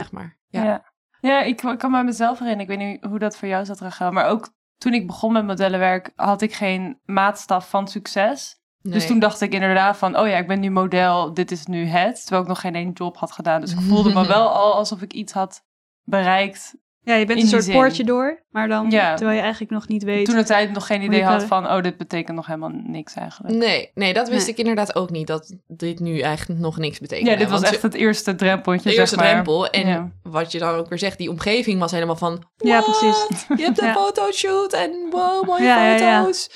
[0.01, 0.37] zeg maar.
[0.47, 0.85] Ja, Ja.
[1.19, 1.41] ja.
[1.41, 2.71] ik, ik kan me mezelf herinneren.
[2.71, 4.11] Ik weet niet hoe dat voor jou zat, Rachel.
[4.11, 8.63] Maar ook toen ik begon met modellenwerk, had ik geen maatstaf van succes.
[8.81, 11.85] Dus toen dacht ik inderdaad van, oh ja, ik ben nu model, dit is nu
[11.85, 12.21] het.
[12.21, 13.61] Terwijl ik nog geen één job had gedaan.
[13.61, 15.63] Dus ik voelde me wel al alsof ik iets had
[16.03, 16.75] bereikt.
[17.05, 17.73] Ja, je bent een soort zin.
[17.73, 19.15] poortje door, maar dan Ja.
[19.15, 20.25] terwijl je eigenlijk nog niet weet.
[20.25, 23.55] Toen de tijd nog geen idee had van, oh, dit betekent nog helemaal niks eigenlijk.
[23.55, 24.51] Nee, nee, dat wist Nee.
[24.51, 25.27] ik inderdaad ook niet.
[25.27, 27.29] Dat dit nu eigenlijk nog niks betekent.
[27.29, 29.33] Ja, dit was echt het eerste drempeltje, de eerste zeg maar.
[29.33, 29.67] drempel.
[29.69, 30.11] En Ja.
[30.23, 32.43] wat je dan ook weer zegt, die omgeving was helemaal van...
[32.57, 32.99] Ja, "What?
[32.99, 33.45] precies.
[33.57, 33.93] Je hebt een Ja.
[33.93, 36.19] fotoshoot en wow, mooie Ja, ja, ja.
[36.19, 36.49] foto's.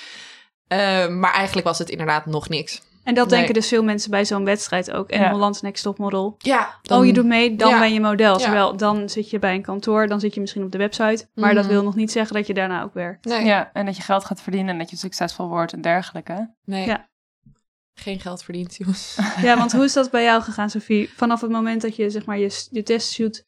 [0.67, 2.81] Eh, maar eigenlijk was het inderdaad nog niks.
[3.09, 3.35] En dat Nee.
[3.37, 5.09] denken dus veel mensen bij zo'n wedstrijd ook.
[5.09, 5.31] En Ja.
[5.31, 6.35] Holland's Next Top Model.
[6.37, 7.79] Ja, oh, je doet mee, dan ja.
[7.79, 8.37] ben je model.
[8.37, 8.43] Ja.
[8.43, 11.27] Terwijl dan zit je bij een kantoor, dan zit je misschien op de website.
[11.33, 11.73] Maar dat Mhm.
[11.73, 13.25] wil nog niet zeggen dat je daarna ook werkt.
[13.25, 16.53] Nee, Ja, en dat je geld gaat verdienen en dat je succesvol wordt en dergelijke.
[16.65, 16.85] nee.
[16.85, 17.07] Ja.
[17.93, 19.17] Geen geld verdiend, jongens.
[19.41, 21.09] Ja, want hoe is dat bij jou gegaan, Sophie?
[21.15, 23.43] Vanaf het moment dat je zeg maar je, je testshoot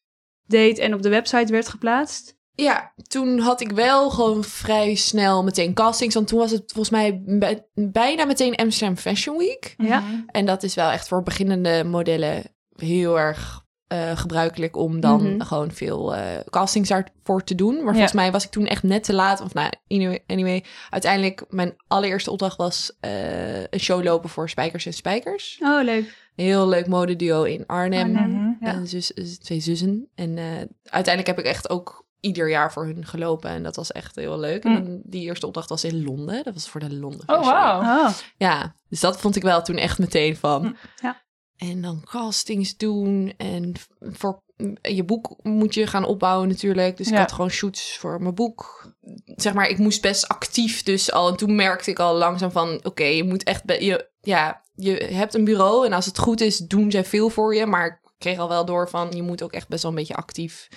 [0.48, 2.38] deed en op de website werd geplaatst?
[2.62, 6.14] Ja, toen had ik wel gewoon vrij snel meteen castings.
[6.16, 9.74] Want toen was het volgens mij bij- bijna meteen Amsterdam Fashion Week.
[9.78, 10.00] Ja.
[10.00, 10.16] Mhm.
[10.28, 12.44] En dat is wel echt voor beginnende modellen
[12.76, 15.42] heel erg eh, gebruikelijk om dan Mhm.
[15.42, 17.74] gewoon veel eh, castings daarvoor te doen.
[17.76, 17.92] Maar Ja.
[17.92, 19.42] volgens mij was ik toen echt net te laat.
[19.42, 24.86] Of nou, anyway, anyway uiteindelijk mijn allereerste opdracht was eh, een show lopen voor Spijkers
[24.86, 25.60] en Spijkers.
[25.64, 26.16] Oh, leuk.
[26.36, 28.02] Heel leuk modeduo in Arnhem.
[28.16, 28.30] Arnhem.
[28.32, 28.66] Mhm.
[28.66, 28.72] Ja.
[28.74, 29.12] En zus,
[29.44, 30.10] twee zussen.
[30.16, 30.46] En eh,
[30.84, 33.50] uiteindelijk heb ik echt ook ieder jaar voor hun gelopen.
[33.50, 34.64] En dat was echt heel leuk.
[34.64, 34.76] Mm.
[34.76, 36.44] En die eerste opdracht was in Londen.
[36.44, 37.80] Dat was voor de Londen Oh, wauw.
[37.80, 40.66] Oh, Ja, dus dat vond ik wel toen echt meteen van.
[40.66, 40.74] Hm,
[41.06, 41.22] ja.
[41.58, 43.34] En dan castings doen.
[43.38, 44.44] En voor
[44.82, 46.98] je boek moet je gaan opbouwen natuurlijk.
[46.98, 47.20] Dus ik Ja.
[47.20, 48.92] had gewoon shoots voor mijn boek.
[49.26, 51.30] Zeg maar, ik moest best actief dus al.
[51.30, 52.80] En toen merkte ik al langzaam van...
[52.84, 53.64] Oké, je moet echt...
[53.66, 57.30] be- je, ja, je hebt een bureau en als het goed is, doen zij veel
[57.30, 57.66] voor je.
[57.66, 59.12] Maar ik kreeg al wel door van...
[59.12, 60.68] Je moet ook echt best wel een beetje actief...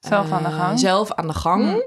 [0.00, 0.78] Zelf aan de eh, gang.
[0.78, 1.64] Zelf aan de gang.
[1.72, 1.78] Hm.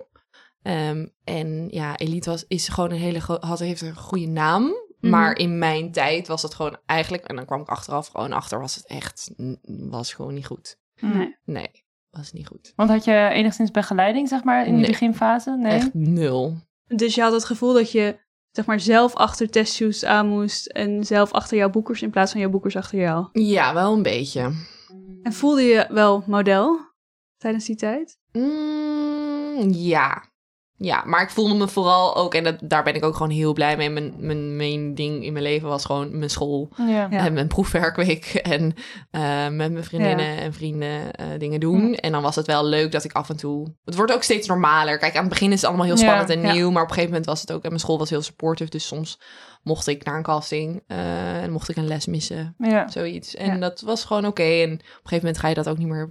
[0.61, 4.63] Ehm, en ja, Elite was, is gewoon een hele had, heeft een goede naam.
[4.99, 5.11] Mhm.
[5.11, 8.59] Maar in mijn tijd was het gewoon eigenlijk, en dan kwam ik achteraf gewoon achter,
[8.59, 9.31] was het echt,
[9.89, 10.79] was gewoon niet goed.
[10.99, 11.37] nee.
[11.45, 12.73] Nee, was niet goed.
[12.75, 15.51] Want had je enigszins begeleiding, zeg maar, in die beginfase?
[15.51, 15.73] Nee.
[15.73, 16.57] Echt nul.
[16.87, 18.19] Dus je had het gevoel dat je
[18.51, 22.41] zeg maar zelf achter testshoots aan moest en zelf achter jouw boekers in plaats van
[22.41, 23.27] jouw boekers achter jou.
[23.31, 24.51] Ja, wel een beetje.
[25.21, 26.92] En voelde je wel model
[27.43, 28.17] tijdens die tijd?
[28.31, 30.31] Mm, ja.
[30.77, 33.53] Ja, maar ik voelde me vooral ook, en dat, daar ben ik ook gewoon heel
[33.53, 33.89] blij mee.
[33.89, 36.73] Mijn, mijn main ding in mijn leven was gewoon mijn school.
[36.77, 37.11] Ja.
[37.11, 38.25] En mijn proefwerkweek
[38.55, 38.73] en
[39.11, 41.95] eh, met mijn vriendinnen en vrienden eh, dingen doen.
[41.95, 43.75] En dan was het wel leuk dat ik af en toe...
[43.85, 44.97] Het wordt ook steeds normaler.
[44.97, 46.53] Kijk, aan het begin is het allemaal heel Ja, spannend en ja.
[46.53, 46.71] nieuw.
[46.71, 47.63] Maar op een gegeven moment was het ook...
[47.63, 48.69] En mijn school was heel supportive.
[48.69, 49.19] Dus soms
[49.63, 52.55] mocht ik naar een casting eh, en mocht ik een les missen.
[52.57, 52.89] Ja.
[52.89, 53.35] Zoiets.
[53.35, 53.57] En Ja.
[53.57, 54.43] dat dat was gewoon oké.
[54.43, 56.09] En op een gegeven moment ga je dat ook niet meer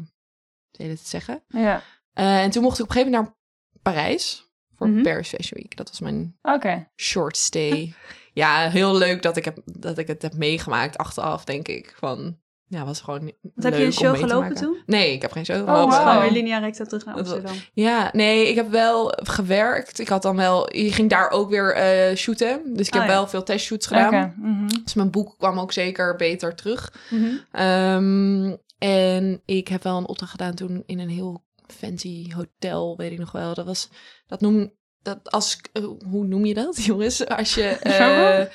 [0.72, 1.42] de hele tijd zeggen.
[1.48, 1.82] ja.
[2.12, 3.34] Eh, en toen mocht ik op een gegeven moment
[3.82, 4.50] naar Parijs.
[4.76, 5.02] Voor Mhm.
[5.02, 5.76] Paris Fashion Week.
[5.76, 6.88] Dat was mijn Oké.
[6.96, 7.94] short stay.
[8.32, 11.94] ja, heel leuk dat ik, heb, dat ik het heb meegemaakt achteraf, denk ik.
[11.98, 14.82] Van, ja, was gewoon Wat leuk heb je een show gelopen toen?
[14.86, 16.04] Nee, ik heb geen show Oh, gelopen.
[16.04, 16.32] Dus wow.
[16.32, 17.54] linea recta terug naar Amsterdam.
[17.72, 19.98] Ja, nee, ik heb wel gewerkt.
[19.98, 22.74] Ik had dan wel, je ging daar ook weer eh, shooten.
[22.74, 23.14] Dus ik heb Oh, ja.
[23.14, 24.34] wel veel testshoots gedaan.
[24.36, 24.66] Mhm.
[24.84, 26.92] Dus mijn boek kwam ook zeker beter terug.
[27.10, 27.26] Mhm.
[27.50, 33.12] Ehm, en ik heb wel een opdracht gedaan toen in een heel fancy hotel, weet
[33.12, 33.54] ik nog wel.
[33.54, 33.88] Dat was,
[34.26, 37.26] dat noem, dat als, eh, hoe noem je dat, jongens?
[37.26, 38.46] Als je, eh,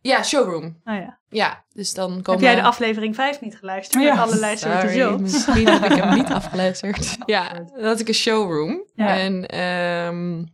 [0.00, 0.80] ja, showroom.
[0.84, 1.18] Oh ja.
[1.28, 2.44] Ja, dus dan komen...
[2.44, 4.02] Heb jij de aflevering 5 niet geluisterd?
[4.02, 4.14] Ja.
[4.14, 5.32] Met alle soorten jokes.
[5.32, 7.16] misschien heb ik hem niet afgeluisterd.
[7.26, 8.86] Ja, dan had ik een showroom.
[8.94, 9.18] Ja.
[9.18, 10.44] En ehm,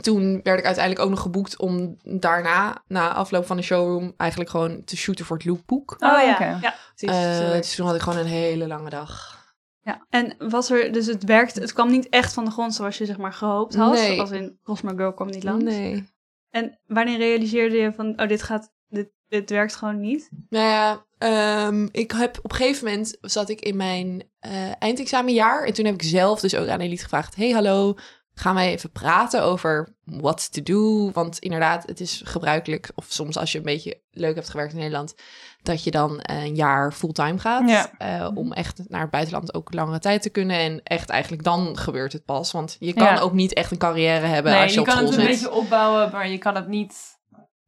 [0.00, 4.50] toen werd ik uiteindelijk ook nog geboekt om daarna, na afloop van de showroom, eigenlijk
[4.50, 5.96] gewoon te shooten voor het lookbook.
[5.98, 6.32] Oh ja.
[6.32, 6.58] oké.
[6.62, 7.18] ja precies.
[7.18, 9.44] Eh, dus toen had ik gewoon een hele lange dag.
[9.80, 10.06] ja.
[10.10, 13.06] En was er, dus het werkte, het kwam niet echt van de grond zoals je
[13.06, 13.92] zeg maar gehoopt had.
[13.92, 14.20] Nee.
[14.20, 15.64] Als in Rosmar Girl kwam niet langs.
[15.64, 16.08] Nee.
[16.50, 20.30] En wanneer realiseerde je van, oh dit gaat, dit, dit werkt gewoon niet?
[20.48, 25.64] Nou ja, ehm, ik heb op een gegeven moment zat ik in mijn eh, eindexamenjaar.
[25.64, 27.94] En toen heb ik zelf dus ook aan Elite gevraagd: Hey, hallo,
[28.38, 31.10] gaan wij even praten over what to do?
[31.12, 34.78] Want inderdaad, het is gebruikelijk, of soms als je een beetje leuk hebt gewerkt in
[34.78, 35.14] Nederland,
[35.62, 37.68] dat je dan eh, een jaar fulltime gaat.
[37.68, 37.90] Ja.
[37.98, 40.56] eh, om echt naar het buitenland ook langere tijd te kunnen.
[40.58, 42.52] En echt eigenlijk dan gebeurt het pas.
[42.52, 43.18] Want je kan Ja.
[43.20, 45.24] ook niet echt een carrière hebben Nee, als je, je op kan school het een
[45.26, 45.32] zit.
[45.42, 46.94] beetje opbouwen, maar je kan het niet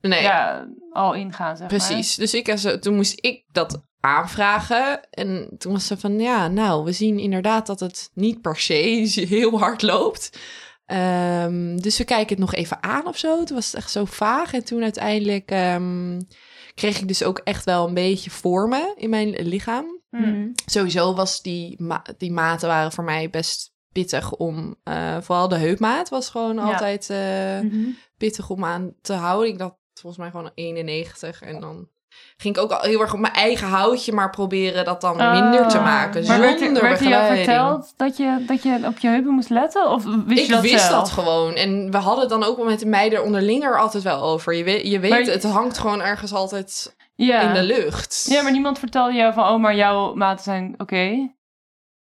[0.01, 0.23] Nee.
[0.23, 2.15] ja, al ingaan, zeg Precies.
[2.15, 5.11] Dus ik, zo- toen moest ik dat aanvragen.
[5.11, 8.75] En toen was ze van, ja, nou, we zien inderdaad dat het niet per se
[9.29, 10.39] heel hard loopt.
[10.87, 13.45] Ehm, dus we kijken het nog even aan of zo.
[13.45, 14.53] Toen was het echt zo vaag.
[14.55, 16.21] En toen uiteindelijk ehm,
[16.75, 20.01] kreeg ik dus ook echt wel een beetje vormen in mijn lichaam.
[20.11, 20.21] maar.
[20.27, 20.53] Mm.
[20.67, 24.77] Sowieso was die, ma- die maten waren voor mij best pittig om...
[24.85, 26.63] eh, vooral de heupmaat was gewoon Ja.
[26.63, 27.11] altijd...
[27.11, 27.89] eh, Mhm.
[28.19, 29.49] pittig om aan te houden.
[29.49, 31.43] Ik dacht volgens mij gewoon 91.
[31.43, 31.89] En dan
[32.37, 35.69] ging ik ook al heel erg op mijn eigen houtje maar proberen dat dan minder
[35.69, 35.85] te Oh.
[35.85, 36.27] maken.
[36.27, 37.45] Maar werd, zonder werd er jou begeleiding.
[37.45, 39.91] verteld dat je, dat je op je heupen moest letten?
[39.91, 40.91] Of wist Ik je dat wist zelf?
[40.91, 41.55] dat gewoon.
[41.55, 44.55] En we hadden het dan ook wel met de meiden onderling er altijd wel over.
[44.55, 48.27] Je weet, je weet Maar- het hangt gewoon ergens altijd in de lucht.
[48.29, 51.31] ja, maar niemand vertelde jou van, oh, maar jouw maten zijn oké.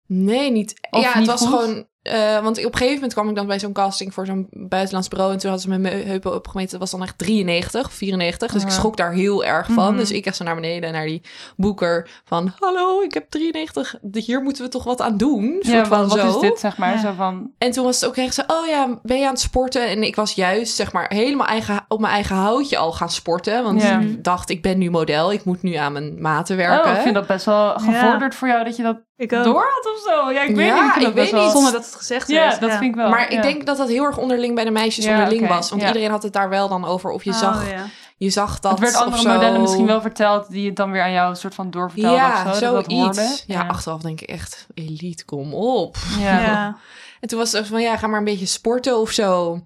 [0.07, 0.75] Nee, niet.
[0.91, 1.61] Of ja, het was goed?
[1.61, 1.87] gewoon.
[2.09, 5.09] Eh, want op een gegeven moment kwam ik dan bij zo'n casting voor zo'n buitenlands
[5.09, 5.33] bureau.
[5.33, 6.71] En toen hadden ze mijn heupen opgemeten.
[6.71, 8.53] Dat was dan echt 93 of 94.
[8.53, 9.89] Dus ik schrok daar heel erg van.
[9.89, 9.97] Mhm.
[9.97, 11.23] Dus ik echt zo naar beneden naar die
[11.57, 12.09] boeker.
[12.25, 13.95] Van hallo, ik heb 93.
[14.13, 15.57] Hier moeten we toch wat aan doen.
[15.61, 16.27] Soort Ja, van wat, zo.
[16.35, 16.95] is dit, zeg maar?
[16.95, 17.01] Ja.
[17.01, 18.43] Zo van, En toen was het ook echt zo.
[18.47, 19.89] Oh ja, ben je aan het sporten?
[19.89, 23.63] En ik was juist zeg maar helemaal eigen, op mijn eigen houtje al gaan sporten.
[23.63, 23.99] Want Ja.
[24.01, 25.33] ik dacht, ik ben nu model.
[25.33, 26.91] Ik moet nu aan mijn maten werken.
[26.91, 29.45] oh, ik vind dat best wel gevorderd voor jou dat je dat Ik ook.
[29.45, 30.31] door had of zo.
[30.31, 31.07] Ja, ik weet Ja, niet.
[31.09, 31.43] Ik weet wel...
[31.43, 31.53] niet.
[31.53, 32.61] Zonder dat het gezegd Ja, werd.
[32.61, 33.09] dat vind ik wel.
[33.11, 33.37] Maar ja.
[33.37, 35.71] ik denk dat dat heel erg onderling bij de meisjes Ja, onderling was.
[35.71, 35.87] Want ja.
[35.89, 37.11] iedereen had het daar wel dan over.
[37.11, 37.85] Of je Oh, zag ja.
[38.17, 39.29] je zag dat het werd andere zo.
[39.29, 42.45] modellen misschien wel verteld die het dan weer aan jou een soort van doorvertelden Ja,
[42.51, 42.83] of zo.
[43.13, 43.45] dat.
[43.47, 45.97] Ja, achteraf denk ik echt, elite, kom op.
[46.19, 46.41] Ja.
[46.41, 46.77] Ja.
[47.21, 49.61] En toen was het van, ja, ga maar een beetje sporten of zo.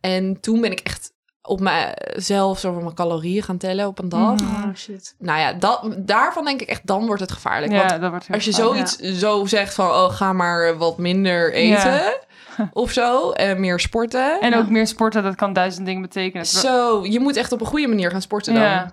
[0.00, 1.12] En toen ben ik echt
[1.50, 4.34] op mezelf zo van mijn calorieën gaan tellen op een dag.
[4.34, 4.68] Mhm.
[4.68, 5.14] Oh shit.
[5.18, 7.72] Nou ja, dat, daarvan denk ik echt, dan wordt het gevaarlijk.
[7.72, 10.98] Ja, Want dat wordt heel als je zoiets zo zegt van, oh, ga maar wat
[10.98, 12.00] minder eten
[12.72, 13.30] of zo.
[13.30, 14.40] En meer sporten.
[14.40, 16.46] En ook meer sporten, dat kan duizend dingen betekenen.
[16.46, 18.92] Zo, je moet echt op een goede manier gaan sporten dan.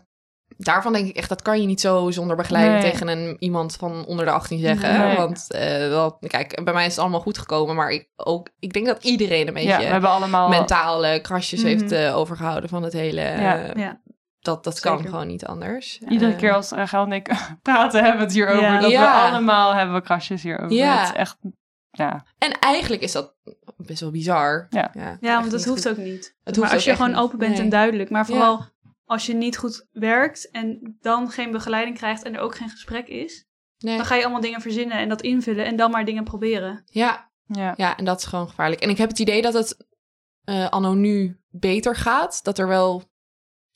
[0.57, 2.91] Daarvan denk ik echt, dat kan je niet zo zonder begeleiding Nee.
[2.91, 4.99] tegen een, iemand van onder de 18 zeggen.
[4.99, 5.15] Nee.
[5.17, 7.75] Want eh, dat, kijk, bij mij is het allemaal goed gekomen.
[7.75, 10.49] Maar ik, ook, ik denk dat iedereen een beetje ja, we hebben allemaal...
[10.49, 11.67] mentale krasjes Mhm.
[11.67, 13.21] heeft eh, overgehouden van het hele...
[13.21, 13.57] Ja.
[13.63, 14.01] eh, Ja.
[14.39, 15.99] Dat, dat kan gewoon niet anders.
[16.09, 17.29] Iedere keer als Rachel en ik
[17.61, 18.81] praten, hebben we het hierover.
[18.81, 20.75] Dat we allemaal hebben we krasjes hierover.
[20.77, 20.99] Ja.
[20.99, 21.37] Het is echt...
[21.91, 22.25] Ja.
[22.37, 23.35] En eigenlijk is dat
[23.77, 24.67] best wel bizar.
[24.69, 24.91] Ja.
[25.21, 26.35] Ja, want dat hoeft ook niet.
[26.43, 27.19] Het maar hoeft als je gewoon niet.
[27.19, 27.61] open bent Nee.
[27.61, 28.09] en duidelijk.
[28.09, 28.65] Maar vooral
[29.07, 33.07] als je niet goed werkt en dan geen begeleiding krijgt en er ook geen gesprek
[33.07, 33.45] is.
[33.77, 33.97] Nee.
[33.97, 36.83] Dan ga je allemaal dingen verzinnen en dat invullen en dan maar dingen proberen.
[36.85, 37.73] Ja, Ja.
[37.77, 38.81] ja, en dat is gewoon gevaarlijk.
[38.81, 39.85] En ik heb het idee dat het
[40.43, 42.43] eh anno nu beter gaat.
[42.43, 43.03] Dat er wel...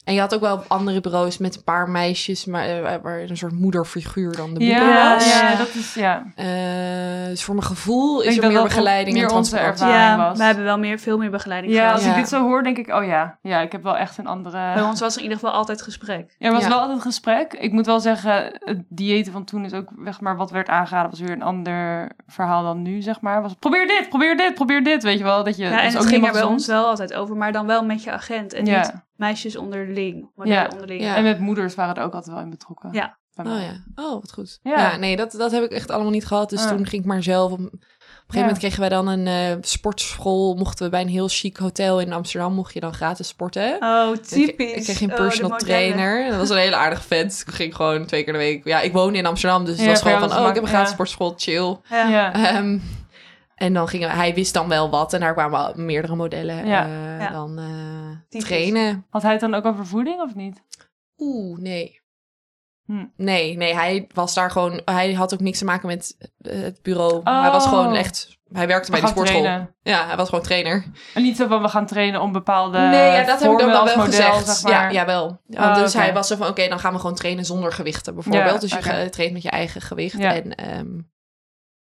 [0.06, 2.46] En je had ook wel andere bureaus met een paar meisjes...
[2.46, 5.40] maar eh, waar een soort moederfiguur dan de moeder Ja, was.
[5.40, 5.94] ja, dat is...
[5.94, 6.24] Ja.
[6.36, 6.46] Eh,
[7.28, 9.80] dus voor mijn gevoel is er meer begeleiding meer en onze transport.
[9.90, 10.38] ervaring ja, was.
[10.38, 11.96] we hebben wel meer, veel meer begeleiding Ja, gehad.
[11.96, 12.10] als Ja.
[12.10, 12.88] ik dit zo hoor, denk ik...
[12.94, 14.74] Oh ja, ja ik heb wel echt een andere...
[14.74, 16.36] Bij ons was er in ieder geval altijd gesprek.
[16.38, 16.70] Ja, er was Ja.
[16.70, 17.54] wel altijd gesprek.
[17.54, 21.10] Ik moet wel zeggen, het diëten van toen is ook, zeg maar, wat werd aangeraden,
[21.10, 23.42] was weer een ander verhaal dan nu, zeg maar.
[23.42, 25.44] Was, probeer dit, probeer dit, probeer dit, weet je wel.
[25.44, 27.36] Dat je, Ja, dat en is het ook ging er bij ons wel altijd over,
[27.36, 28.54] maar dan wel met je agent.
[28.54, 28.78] En Ja.
[28.80, 30.70] niet meisjes onderling, Ja.
[30.74, 31.02] onderling.
[31.02, 31.16] Ja.
[31.16, 32.90] En met moeders waren er ook altijd wel in betrokken.
[32.94, 33.20] Ja.
[33.36, 34.60] Oh ja, oh wat goed.
[34.64, 34.78] Ja.
[34.80, 36.50] Ja, nee, dat, dat heb ik echt allemaal niet gehad.
[36.50, 36.70] Dus Ah.
[36.70, 37.52] toen ging ik maar zelf...
[37.52, 37.80] Op, op een
[38.28, 40.54] gegeven moment kregen wij dan een eh, sportschool.
[40.56, 42.54] Mochten we bij een heel chic hotel in Amsterdam...
[42.54, 43.78] mocht je dan gratis sporten.
[43.80, 44.74] Oh, typisch.
[44.74, 46.30] ik kreeg geen Oh, personal trainer.
[46.30, 47.44] Dat was een hele aardige vent.
[47.48, 48.66] Ik ging gewoon twee keer de week...
[48.66, 50.40] Ja, ik woonde in Amsterdam, dus het was gewoon van...
[50.40, 50.94] Oh, ik heb een gratis ja.
[50.94, 51.78] sportschool, chill.
[51.90, 52.08] Ja.
[52.10, 52.62] Ja.
[53.62, 55.14] En dan gingen hij wist dan wel wat.
[55.14, 56.86] En daar kwamen meerdere modellen Ja.
[56.86, 57.30] eh, Ja.
[57.32, 57.60] dan
[58.30, 58.48] Typisch.
[58.48, 59.06] trainen.
[59.10, 60.62] Had hij het dan ook over voeding of niet?
[61.18, 62.00] Oeh, nee.
[62.86, 63.06] Hm.
[63.18, 64.82] Nee, nee, hij was daar gewoon...
[64.86, 67.16] Hij had ook niks te maken met eh, het bureau.
[67.24, 67.42] Oh.
[67.42, 68.40] Hij was gewoon echt...
[68.52, 69.42] Hij werkte We bij de sportschool.
[69.42, 69.76] trainen.
[69.82, 70.84] Ja, hij was gewoon trainer.
[71.14, 73.66] En niet zo van, we gaan trainen om bepaalde nee, ja, dat heb ik ook
[73.66, 74.48] wel als wel model, gezegd.
[74.48, 74.72] zeg maar.
[74.84, 75.42] Ja, jawel.
[75.48, 78.14] Ja, Oh, dus hij was zo van, oké, dan gaan we gewoon trainen zonder gewichten
[78.14, 78.54] bijvoorbeeld.
[78.54, 78.72] Ja, dus
[79.04, 80.34] je traint met je eigen gewicht Ja.
[80.34, 80.88] en ehm,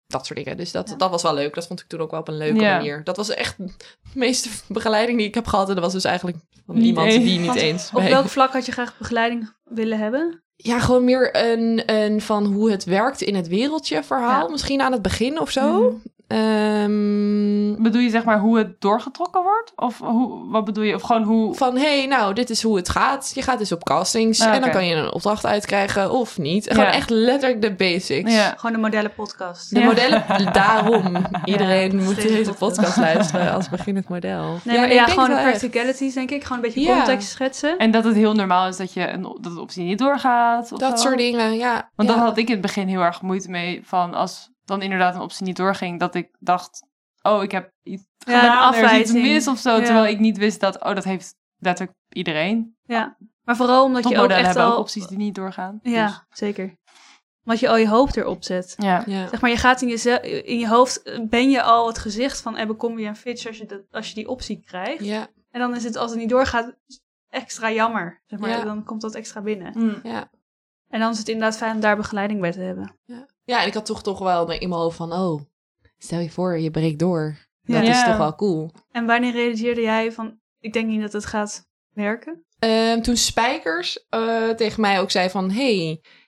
[0.07, 0.57] dat soort dingen.
[0.57, 0.97] Dus dat, Ja.
[0.97, 1.55] dat was wel leuk.
[1.55, 2.77] Dat vond ik toen ook wel op een leuke Ja.
[2.77, 3.05] manier.
[3.05, 3.71] Dat was echt de
[4.15, 5.69] meeste begeleiding die ik heb gehad.
[5.69, 7.25] En dat was dus eigenlijk van Niet iemand eens.
[7.25, 7.91] die niet Want eens...
[7.95, 10.41] Op welk vlak had je graag begeleiding willen hebben?
[10.57, 14.45] Ja, gewoon meer een, een van hoe het werkt in het wereldje verhaal.
[14.47, 14.51] Ja.
[14.51, 15.83] Misschien aan het begin of zo.
[15.83, 15.97] Mhm.
[16.27, 19.73] Ehm, Bedoel je zeg maar hoe het doorgetrokken wordt?
[19.77, 20.95] Of hoe, wat bedoel je?
[20.95, 21.55] Of gewoon hoe...
[21.55, 23.31] van, hé, hey, nou, dit is hoe het gaat.
[23.35, 26.67] Je gaat dus op castings Ah, en dan kan je een opdracht uitkrijgen of niet.
[26.71, 26.93] Gewoon Ja.
[26.93, 28.33] echt letterlijk de basics.
[28.35, 28.55] Ja.
[28.57, 29.75] Gewoon de modellenpodcast.
[29.75, 29.87] De Ja.
[29.87, 31.17] modellen, daarom.
[31.45, 34.59] Iedereen Ja, moet deze podcast luisteren als beginnend model.
[34.65, 35.45] Nee, maar ja, ik gewoon de echt.
[35.49, 36.43] practicalities, denk ik.
[36.45, 36.97] Gewoon een beetje Ja.
[36.97, 37.79] context schetsen.
[37.79, 40.73] En dat het heel normaal is dat, je een, dat de optie niet doorgaat.
[40.73, 41.07] Of Dat zo.
[41.07, 41.91] soort dingen, ja.
[41.97, 42.15] Want ja.
[42.15, 43.81] dat had ik in het begin heel erg moeite mee.
[43.85, 46.87] Van als dan inderdaad een optie niet doorging, dat ik dacht:
[47.23, 49.23] Oh, ik heb iets Ja, een gedaan, er is iets afwijzing.
[49.23, 49.77] mis of zo.
[49.77, 49.85] Ja.
[49.85, 52.77] Terwijl ik niet wist dat, oh, dat heeft letterlijk iedereen.
[52.83, 53.17] Ja.
[53.45, 54.73] Maar vooral omdat je ook echt hebben al...
[54.73, 55.79] ook opties die niet doorgaan.
[55.83, 56.77] Ja, Dus, zeker.
[57.45, 58.75] Omdat je al je hoofd erop zet.
[58.79, 59.03] ja.
[59.07, 59.29] Ja.
[59.29, 62.41] Zeg maar, je gaat in je, in je hoofd, eh, ben je al het gezicht
[62.41, 65.05] van Ebbe Combi en Fitch als je, dat, als je die optie krijgt.
[65.05, 66.77] Ja, En dan is het, als het niet doorgaat,
[67.29, 68.23] extra jammer.
[68.27, 68.65] Zeg maar, Ja.
[68.65, 69.73] dan komt dat extra binnen.
[69.77, 70.01] Mm.
[70.03, 70.31] ja.
[70.89, 72.97] En dan is het inderdaad fijn om daar begeleiding bij te hebben.
[73.05, 75.41] ja, en ik had toch toch wel in mijn hoofd van, oh,
[75.99, 77.37] stel je voor, je breekt door.
[77.63, 77.75] Ja.
[77.81, 78.05] Dat is Ja.
[78.05, 78.71] toch wel cool.
[78.93, 82.45] En wanneer realiseerde jij van, ik denk niet dat het gaat werken?
[82.59, 85.77] Ehm, toen Spijkers eh, tegen mij ook zei van, hey,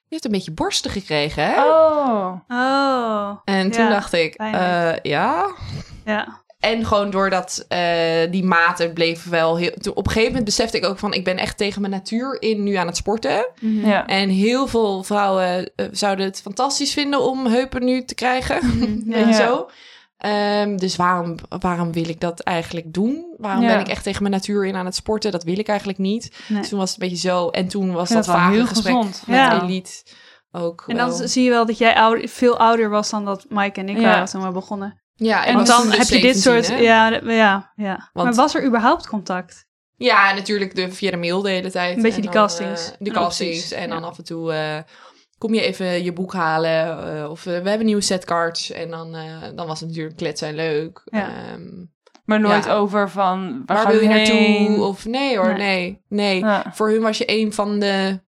[0.04, 1.64] je hebt een beetje borsten gekregen, hè?
[1.64, 2.40] Oh.
[2.48, 5.54] Oh, En toen ja, dacht ik, eh, ja.
[6.04, 6.42] ja.
[6.60, 9.70] En gewoon doordat eh, die maten bleven wel heel...
[9.80, 11.12] Toen, op een gegeven moment besefte ik ook van...
[11.12, 13.46] ik ben echt tegen mijn natuur in nu aan het sporten.
[13.60, 13.86] Mhm.
[13.88, 14.06] Ja.
[14.06, 18.58] En heel veel vrouwen eh, zouden het fantastisch vinden om heupen nu te krijgen.
[18.66, 19.32] Mhm, Ja.
[19.32, 19.68] zo?
[20.16, 23.34] Ehm, dus waarom, waarom wil ik dat eigenlijk doen?
[23.36, 23.68] Waarom Ja.
[23.68, 25.32] ben ik echt tegen mijn natuur in aan het sporten?
[25.32, 26.36] Dat wil ik eigenlijk niet.
[26.48, 26.58] Nee.
[26.60, 27.48] Dus toen was het een beetje zo.
[27.48, 29.22] En toen was dat vage heel gesprek gezond.
[29.26, 29.62] met Ja.
[29.62, 29.90] Elite
[30.52, 31.28] ook En dan wel.
[31.28, 34.02] zie je wel dat jij ouder, veel ouder was dan dat Mike en ik Ja.
[34.02, 35.02] waren toen we begonnen.
[35.20, 36.68] Ja, En Want dan dus heb je dit 17, soort...
[36.78, 36.84] hè?
[36.84, 38.10] Ja, ja, ja.
[38.12, 39.66] Want- maar was er überhaupt contact?
[39.96, 41.96] Ja, natuurlijk de, via de mail de hele tijd.
[41.96, 43.72] Een beetje En die dan, castings eh, die en castings.
[43.72, 44.06] En dan Ja.
[44.06, 44.78] af en toe eh,
[45.38, 47.14] kom je even je boek halen.
[47.16, 48.70] eh, of we hebben nieuwe setcards.
[48.70, 51.02] En dan, eh, dan was het natuurlijk kletsen en leuk.
[51.04, 51.28] Ja.
[51.28, 51.84] Ehm,
[52.24, 52.72] Maar nooit Ja.
[52.74, 54.84] over van, waar, Waar gaan wil je we naartoe?
[54.84, 55.56] Of nee hoor, Nee.
[55.58, 56.00] nee.
[56.08, 56.38] Nee.
[56.38, 56.64] Ja.
[56.74, 58.20] Voor hun was je een van de...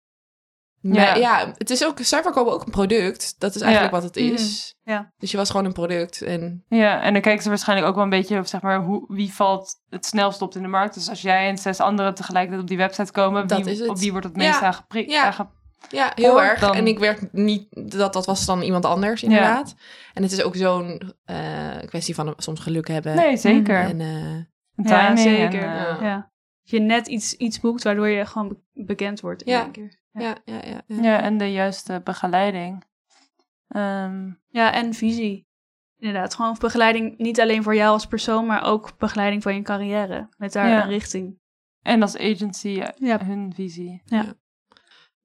[0.80, 1.02] Ja.
[1.02, 3.34] Ja, ja het is ook, zij verkopen ook een product.
[3.38, 4.00] Dat is eigenlijk Ja.
[4.00, 4.74] wat het is.
[4.82, 5.12] Ja.
[5.18, 6.22] Dus je was gewoon een product.
[6.22, 9.32] En Ja, en dan kijken ze waarschijnlijk ook wel een beetje, zeg maar, hoe, wie
[9.32, 10.94] valt het snelst op in de markt.
[10.94, 13.88] Dus als jij en zes anderen tegelijkertijd op die website komen, Dat wie, is het.
[13.88, 14.42] op wie wordt het Ja.
[14.48, 15.10] meest aangeprikt?
[15.10, 15.24] Ja.
[15.24, 15.48] aange-
[15.88, 16.60] ja, heel Hoor, erg.
[16.60, 17.66] dan- En ik werd niet...
[17.70, 19.74] Dat, dat was dan iemand anders, inderdaad.
[20.14, 21.36] En het is ook zo'n eh,
[21.86, 23.14] kwestie van soms geluk hebben.
[23.16, 23.80] Nee, zeker.
[23.80, 24.06] En, eh,
[24.76, 25.62] Een Ja, timing zeker.
[25.68, 26.30] en, eh, Ja.
[26.62, 29.62] Je net iets, iets boekt waardoor je gewoon be- bekend wordt in Ja.
[29.62, 29.97] één keer.
[30.12, 30.21] Ja.
[30.21, 30.83] ja, ja, ja.
[30.87, 31.03] ja.
[31.03, 32.85] ja, en de juiste begeleiding.
[33.68, 35.47] Ehm, Ja, en visie.
[35.99, 40.29] Inderdaad, gewoon begeleiding niet alleen voor jou als persoon, maar ook begeleiding van je carrière.
[40.37, 40.83] Met daar Ja.
[40.83, 41.38] een richting.
[41.83, 43.25] en als agency eh, Ja.
[43.25, 44.03] hun visie.
[44.07, 44.27] Maar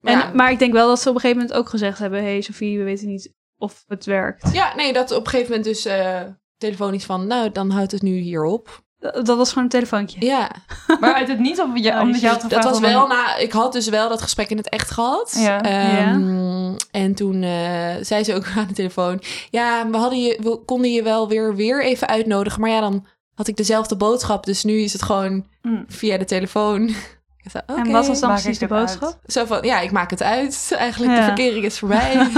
[0.02, 2.20] En, ja, Maar ik denk wel dat ze op een gegeven moment ook gezegd hebben...
[2.20, 4.54] Hé hey, Sophie, we weten niet of het werkt.
[4.54, 6.22] ja, nee, dat op een gegeven moment dus eh,
[6.58, 7.28] telefonisch van...
[7.28, 8.68] Nou, dan houdt het nu hierop.
[8.68, 10.26] Dat, dat was gewoon een telefoontje.
[10.26, 10.52] Ja,
[11.00, 13.36] Maar uit het niet, of je, omdat je had gevraagd dat was om wel na...
[13.38, 15.36] Ik had dus wel dat gesprek in het echt gehad.
[15.40, 15.62] Ja.
[15.62, 19.22] Ehm, En toen eh, zei ze ook aan de telefoon...
[19.50, 22.62] Ja, we, hadden je, we konden je wel weer, weer even uitnodigen.
[22.62, 24.46] Maar ja, dan had ik dezelfde boodschap.
[24.46, 25.86] Dus nu is het gewoon Mm.
[25.88, 26.96] via de telefoon.
[27.44, 29.20] Ik En wat was dan precies de boodschap?
[29.26, 30.72] Zo van, ja, ik maak het uit.
[30.78, 32.16] Eigenlijk, de verkering is voorbij.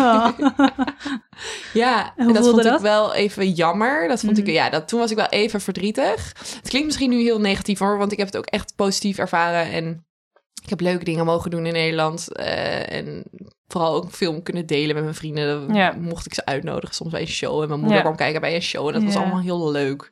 [1.74, 2.76] Ja, En dat vond dat?
[2.76, 4.08] ik wel even jammer.
[4.08, 4.48] Dat vond Mhm.
[4.48, 6.34] ik, ja, dat, toen was ik wel even verdrietig.
[6.38, 9.72] Het klinkt misschien nu heel negatief hoor, want ik heb het ook echt positief ervaren.
[9.72, 10.06] En
[10.63, 12.36] ik heb leuke dingen mogen doen in Nederland.
[12.36, 13.24] eh, en
[13.68, 15.68] vooral ook film kunnen delen met mijn vrienden.
[15.68, 15.96] Dan Ja.
[16.00, 17.62] mocht ik ze uitnodigen soms bij een show.
[17.62, 18.04] En mijn moeder Ja.
[18.04, 18.88] kwam kijken bij een show.
[18.88, 20.12] En dat was allemaal heel leuk.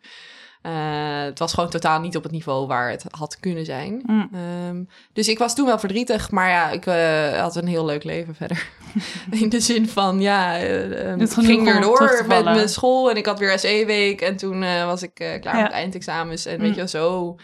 [0.64, 4.02] Eh, het was gewoon totaal niet op het niveau waar het had kunnen zijn.
[4.06, 4.30] Mm.
[4.34, 8.04] Ehm, dus ik was toen wel verdrietig, maar ja, ik eh, had een heel leuk
[8.04, 8.70] leven verder.
[9.42, 12.10] In de zin van, ja, eh, ehm, Doet ik genoeg ging weer om op terug
[12.12, 15.20] door te met mijn school en ik had weer SE-week en toen eh, was ik
[15.20, 15.64] eh, klaar Ja.
[15.64, 16.62] met eindexamens en Mm.
[16.62, 17.36] weet je wel, zo.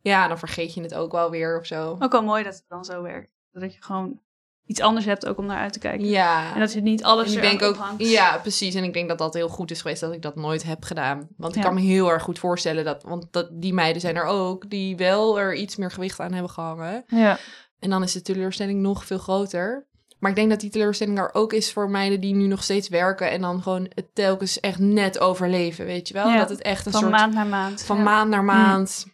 [0.00, 1.96] Ja, dan vergeet je het ook wel weer of zo.
[1.98, 3.30] Ook wel mooi dat het dan zo werkt.
[3.52, 4.20] Dat je gewoon
[4.66, 6.06] iets anders hebt ook om naar uit te kijken.
[6.06, 6.54] Ja.
[6.54, 8.08] En dat je niet alles En ik denk ook, ophangt.
[8.08, 8.74] ja, precies.
[8.74, 11.28] En ik denk dat dat heel goed is geweest dat ik dat nooit heb gedaan.
[11.36, 14.24] Want ik kan me heel erg goed voorstellen dat, want dat, die meiden zijn er
[14.24, 17.04] ook, die wel er iets meer gewicht aan hebben gehangen.
[17.06, 17.38] Ja.
[17.78, 19.86] En dan is de teleurstelling nog veel groter.
[20.18, 22.88] Maar ik denk dat die teleurstelling er ook is voor meiden die nu nog steeds
[22.88, 26.28] werken en dan gewoon het telkens echt net overleven, weet je wel?
[26.28, 27.82] Ja, Dat het echt een Van soort maand naar maand.
[27.82, 28.02] van ja.
[28.02, 29.06] maand naar maand.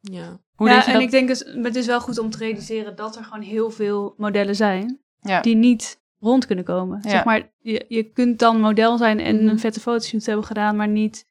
[0.00, 0.40] Ja.
[0.58, 1.02] Hoe ja, deed je en dat?
[1.06, 4.14] ik denk dus, het is wel goed om te realiseren dat er gewoon heel veel
[4.16, 5.40] modellen zijn Ja.
[5.40, 7.00] die niet rond kunnen komen.
[7.02, 7.10] Ja.
[7.10, 9.48] Zeg maar, je, je kunt dan model zijn en Mhm.
[9.48, 11.26] een vette fotoshoot hebben gedaan, maar niet...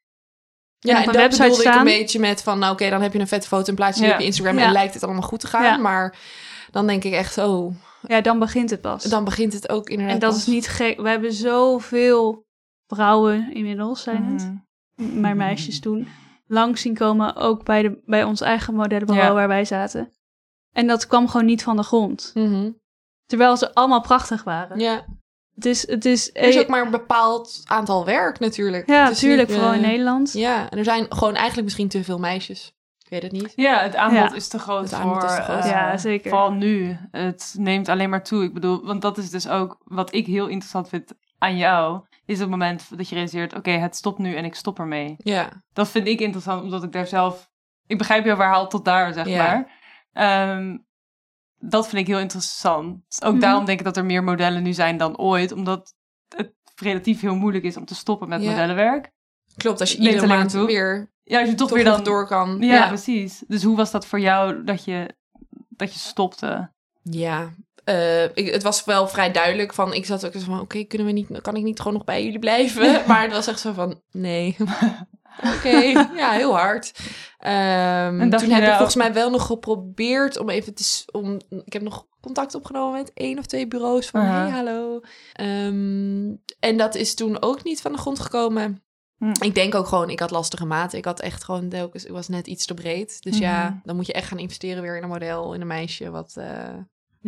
[0.78, 3.12] Ja, en een dat website bedoelde ik een beetje met van, nou oké, dan heb
[3.12, 4.12] je een vette foto, een plaatje Ja.
[4.12, 4.64] op je Instagram Ja.
[4.66, 5.62] en lijkt het allemaal goed te gaan.
[5.62, 5.76] Ja.
[5.76, 6.16] Maar
[6.70, 7.74] dan denk ik echt, oh,
[8.06, 9.02] Ja, dan begint het pas.
[9.04, 10.38] dan begint het ook inderdaad en dat pas.
[10.40, 11.00] is niet gek.
[11.00, 12.46] We hebben zoveel
[12.86, 14.52] vrouwen inmiddels, zijn het,
[14.94, 15.20] Mhm.
[15.20, 16.08] maar meisjes toen,
[16.48, 19.34] langs zien komen, ook bij, de, bij ons eigen modellenbureau Ja.
[19.34, 20.12] waar wij zaten.
[20.72, 22.30] En dat kwam gewoon niet van de grond.
[22.34, 22.70] Mhm.
[23.26, 24.78] Terwijl ze allemaal prachtig waren.
[24.78, 25.04] Ja,
[25.54, 28.88] Het is, het is, er is ook maar een bepaald aantal werk natuurlijk.
[28.88, 30.32] ja, Het is tuurlijk, niet, vooral in eh, Nederland.
[30.32, 32.72] Ja, en er zijn gewoon eigenlijk misschien te veel meisjes.
[33.04, 33.52] Ik weet het niet.
[33.56, 34.34] Ja, het aanbod Ja.
[34.34, 35.24] is te groot Het voor...
[35.24, 35.64] is te groot.
[35.64, 36.30] eh, Ja, zeker.
[36.30, 36.96] Vooral nu.
[37.10, 38.44] Het neemt alleen maar toe.
[38.44, 42.00] Ik bedoel, want dat is dus ook wat ik heel interessant vind aan jou.
[42.28, 45.14] Is het moment dat je realiseert, oké, het stopt nu en ik stop ermee.
[45.18, 47.50] Ja, Dat vind ik interessant, omdat ik daar zelf...
[47.86, 49.36] Ik begrijp jouw verhaal tot daar, zeg Ja.
[49.44, 49.70] maar.
[50.12, 50.76] Ehm,
[51.58, 53.24] dat vind ik heel interessant.
[53.24, 53.40] Ook Mhm.
[53.40, 55.52] daarom denk ik dat er meer modellen nu zijn dan ooit.
[55.52, 55.94] Omdat
[56.36, 58.50] het relatief heel moeilijk is om te stoppen met Ja.
[58.50, 59.10] modellenwerk.
[59.56, 59.80] klopt.
[59.80, 60.66] Als je iedere maand toe.
[60.66, 62.04] weer Ja, als je toch, toch weer dan...
[62.04, 62.56] door kan.
[62.60, 63.44] Ja, Ja, precies.
[63.46, 65.14] Dus hoe was dat voor jou dat je,
[65.68, 66.72] dat je stopte?
[67.02, 67.54] ja.
[67.88, 71.06] Eh, ik, het was wel vrij duidelijk van, ik zat ook zo van, oké, kunnen
[71.06, 73.02] we niet, kan ik niet gewoon nog bij jullie blijven?
[73.08, 74.56] maar het was echt zo van, nee.
[75.56, 75.68] Oké,
[76.16, 76.92] ja, heel hard.
[77.38, 81.02] En dacht toen heb ik nou- volgens mij wel nog geprobeerd om even te...
[81.12, 84.20] Om, ik heb nog contact opgenomen met één of twee bureaus van...
[84.20, 85.00] Hey, hallo.
[85.32, 88.82] Ehm, en dat is toen ook niet van de grond gekomen.
[89.18, 89.32] Hm.
[89.40, 90.98] Ik denk ook gewoon, ik had lastige maten.
[90.98, 92.04] Ik had echt gewoon telkens...
[92.04, 93.22] Ik was net iets te breed.
[93.22, 93.42] Dus Mhm.
[93.42, 96.10] ja, dan moet je echt gaan investeren weer in een model, in een meisje...
[96.10, 96.74] wat eh,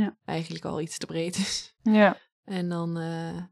[0.00, 0.16] Ja.
[0.24, 1.74] eigenlijk al iets te breed is.
[1.82, 2.16] Ja.
[2.44, 2.98] En dan...
[2.98, 3.42] eh,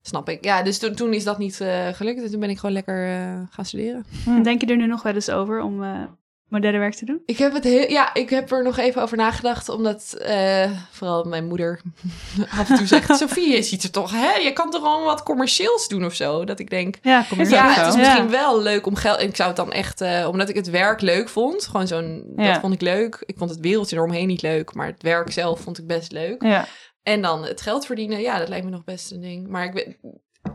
[0.00, 0.44] snap ik.
[0.44, 2.22] Ja, dus toen, toen is dat niet eh, gelukt.
[2.22, 4.04] En toen ben ik gewoon lekker eh, gaan studeren.
[4.26, 6.04] En Denk je er nu nog wel eens over om eh,
[6.48, 7.22] modellenwerk te doen?
[7.26, 11.24] Ik heb, het heel, ja, ik heb er nog even over nagedacht, omdat eh, vooral
[11.24, 11.80] mijn moeder
[12.58, 13.16] af en toe zegt...
[13.16, 14.32] Sophie, je ziet er toch, hè?
[14.34, 16.44] Je kan toch gewoon wat commercieels doen of zo?
[16.44, 17.98] Dat ik denk, Ja, ja, het is Ja.
[18.00, 19.20] misschien wel leuk om geld...
[19.20, 22.32] Ik zou het dan echt, eh, omdat ik het werk leuk vond, gewoon zo'n...
[22.36, 22.52] Ja.
[22.52, 23.22] Dat vond ik leuk.
[23.26, 26.42] Ik vond het wereldje eromheen niet leuk, maar het werk zelf vond ik best leuk.
[26.42, 26.66] Ja.
[27.02, 29.48] En dan het geld verdienen, ja, dat lijkt me nog best een ding.
[29.48, 29.96] Maar ik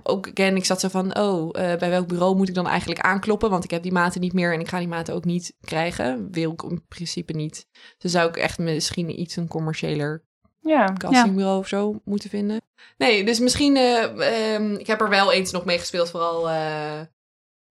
[0.03, 3.49] ook, ik zat zo van, oh, eh, bij welk bureau moet ik dan eigenlijk aankloppen?
[3.49, 6.31] Want ik heb die maten niet meer en ik ga die maten ook niet krijgen.
[6.31, 7.67] Wil ik in principe niet.
[7.97, 10.23] Dus zou ik echt misschien iets een commerciëler
[10.59, 10.93] Ja.
[10.97, 12.61] castingbureau of zo moeten vinden.
[12.97, 17.01] Nee, dus misschien, eh, ehm, ik heb er wel eens nog mee gespeeld, vooral eh,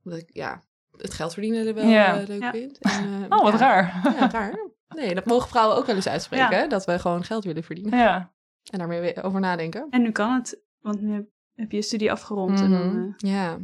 [0.04, 0.62] omdat ik, ja,
[0.96, 2.22] het geld verdienen er wel Ja.
[2.26, 2.50] leuk Ja.
[2.50, 2.78] vind.
[2.78, 4.00] En, Oh, wat raar.
[4.18, 4.68] Ja, raar.
[4.88, 7.98] Nee, dat mogen vrouwen ook wel eens uitspreken, dat we gewoon geld willen verdienen.
[7.98, 8.32] Ja.
[8.70, 9.86] En daarmee over nadenken.
[9.90, 11.28] En nu kan het, want nu
[11.60, 12.60] heb je je studie afgerond.
[12.60, 12.98] En dan, Mhm.
[12.98, 13.56] eh, Ja.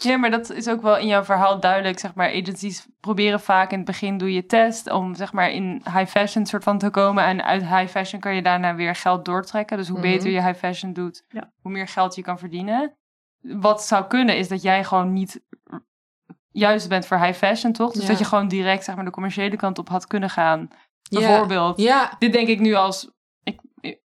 [0.00, 1.98] Ja, maar dat is ook wel in jouw verhaal duidelijk.
[1.98, 5.82] Zeg maar, agencies proberen vaak in het begin doe je test om zeg maar in
[5.84, 7.24] high fashion soort van te komen.
[7.24, 9.76] En uit high fashion kan je daarna weer geld doortrekken.
[9.76, 10.06] Dus hoe Mhm.
[10.08, 11.52] beter je high fashion doet, Ja.
[11.62, 12.94] hoe meer geld je kan verdienen.
[13.40, 15.40] Wat zou kunnen is dat jij gewoon niet
[16.50, 17.92] juist bent voor high fashion, toch?
[17.92, 18.08] Dus Ja.
[18.08, 20.68] dat je gewoon direct zeg maar de commerciële kant op had kunnen gaan.
[21.10, 21.80] Bijvoorbeeld.
[21.80, 23.10] Ja, Dit denk ik nu als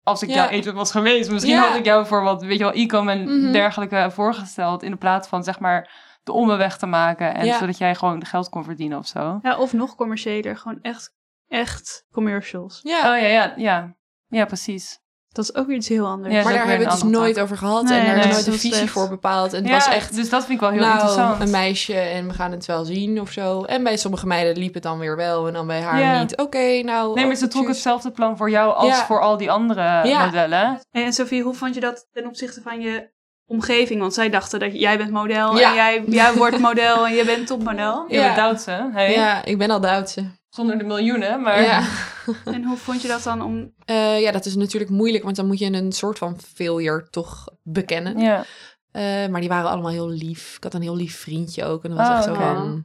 [0.02, 0.34] als ik Ja.
[0.34, 1.30] jouw agent was geweest.
[1.30, 1.66] Misschien Ja.
[1.68, 3.52] had ik jou voor wat, weet je wel, e-com en Mhm.
[3.52, 4.82] dergelijke voorgesteld.
[4.82, 5.90] In de plaats van, zeg maar,
[6.22, 7.34] de omweg te maken.
[7.34, 7.58] En Ja.
[7.58, 9.38] zodat jij gewoon geld kon verdienen of zo.
[9.42, 10.56] ja, of nog commerciëler.
[10.56, 11.14] Gewoon echt,
[11.48, 12.80] echt commercials.
[12.82, 12.98] ja.
[12.98, 13.94] Oh ja, ja, ja.
[14.28, 14.98] Ja, precies.
[15.36, 16.34] Dat is ook weer iets heel anders.
[16.34, 17.82] Ja, maar daar hebben we het dus nooit over gehad.
[17.82, 19.52] Nee, en daar nee, is nooit een is visie echt- voor bepaald.
[19.52, 21.40] En het ja, was echt dus dat vind ik wel heel nou, interessant.
[21.40, 23.62] een meisje en we gaan het wel zien of zo.
[23.62, 26.20] En bij sommige meiden liep het dan weer wel en dan bij haar Ja.
[26.20, 26.36] niet.
[26.36, 27.14] Oké, nou...
[27.14, 29.04] Nee, maar ze trok hetzelfde plan voor jou als Ja.
[29.06, 30.24] voor al die andere Ja.
[30.24, 30.80] modellen.
[30.90, 33.10] Hey, en Sophie, hoe vond je dat ten opzichte van je
[33.46, 34.00] omgeving?
[34.00, 35.68] Want zij dachten dat jij bent model Ja.
[35.68, 38.04] en jij, jij wordt model en je bent topmodel.
[38.08, 38.22] Je Ja.
[38.22, 39.12] bent Duitse, hey?
[39.12, 40.24] Ja, ik ben al Duitse.
[40.56, 41.62] Zonder de miljoenen, maar...
[41.62, 41.82] Ja.
[42.44, 43.72] En hoe vond je dat dan om...
[43.84, 47.44] Eh, ja, dat is natuurlijk moeilijk, want dan moet je een soort van failure toch
[47.62, 48.18] bekennen.
[48.18, 48.44] Ja.
[48.92, 50.56] Eh, maar die waren allemaal heel lief.
[50.56, 51.84] Ik had een heel lief vriendje ook.
[51.84, 52.40] En dat was Oh, echt zo oké.
[52.40, 52.84] van...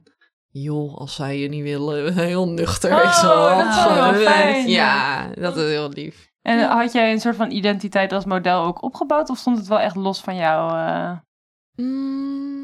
[0.49, 2.91] Joh, als zij je niet willen, heel nuchter.
[2.91, 6.29] Oh, zo, dat is wel "Oh, fijn." Ja, dat is heel lief.
[6.41, 6.77] En Ja.
[6.81, 9.29] had jij een soort van identiteit als model ook opgebouwd?
[9.29, 10.77] Of stond het wel echt los van jou?
[10.77, 11.11] eh?
[11.75, 12.60] Mm.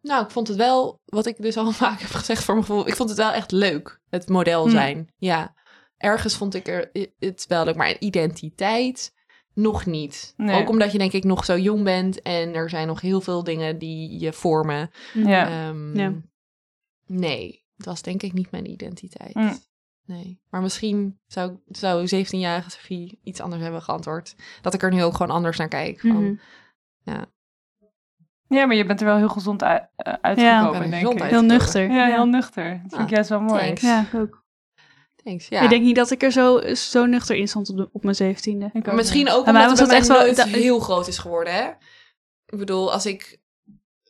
[0.00, 2.88] Nou, ik vond het wel, wat ik dus al vaak heb gezegd voor mijn gevoel,
[2.88, 4.70] ik vond het wel echt leuk, het model Hm.
[4.70, 5.12] zijn.
[5.16, 5.54] Ja,
[5.96, 9.16] ergens vond ik er het wel leuk, maar identiteit
[9.54, 10.34] nog niet.
[10.36, 10.60] Nee.
[10.60, 13.44] Ook omdat je denk ik nog zo jong bent en er zijn nog heel veel
[13.44, 14.90] dingen die je vormen.
[15.14, 15.48] Ja.
[15.68, 16.12] Ehm, Ja.
[17.06, 19.32] Nee, het was denk ik niet mijn identiteit.
[19.32, 19.54] Hm.
[20.04, 24.34] Nee, maar misschien zou, zou 17-jarige Sophie iets anders hebben geantwoord.
[24.62, 26.00] Dat ik er nu ook gewoon anders naar kijk.
[26.00, 26.34] Van, Mhm.
[27.02, 27.26] Ja,
[28.48, 29.74] maar je bent er wel heel gezond eh,
[30.20, 31.22] uitgekomen, denk ik.
[31.22, 31.90] Heel nuchter.
[31.90, 32.70] Ja, heel nuchter.
[32.70, 33.60] Dat vind ik Ah, juist wel mooi.
[33.64, 33.80] thanks.
[33.80, 34.46] Ja, ik ook.
[35.24, 35.60] Thanks, ja.
[35.60, 38.14] Ik denk niet dat ik er zo, zo nuchter in stond op, de, op mijn
[38.14, 38.70] zeventiende.
[38.92, 41.68] Misschien ook omdat was het bij dat mij echt wel- heel groot is geworden, hè?
[42.46, 43.38] Ik bedoel, als ik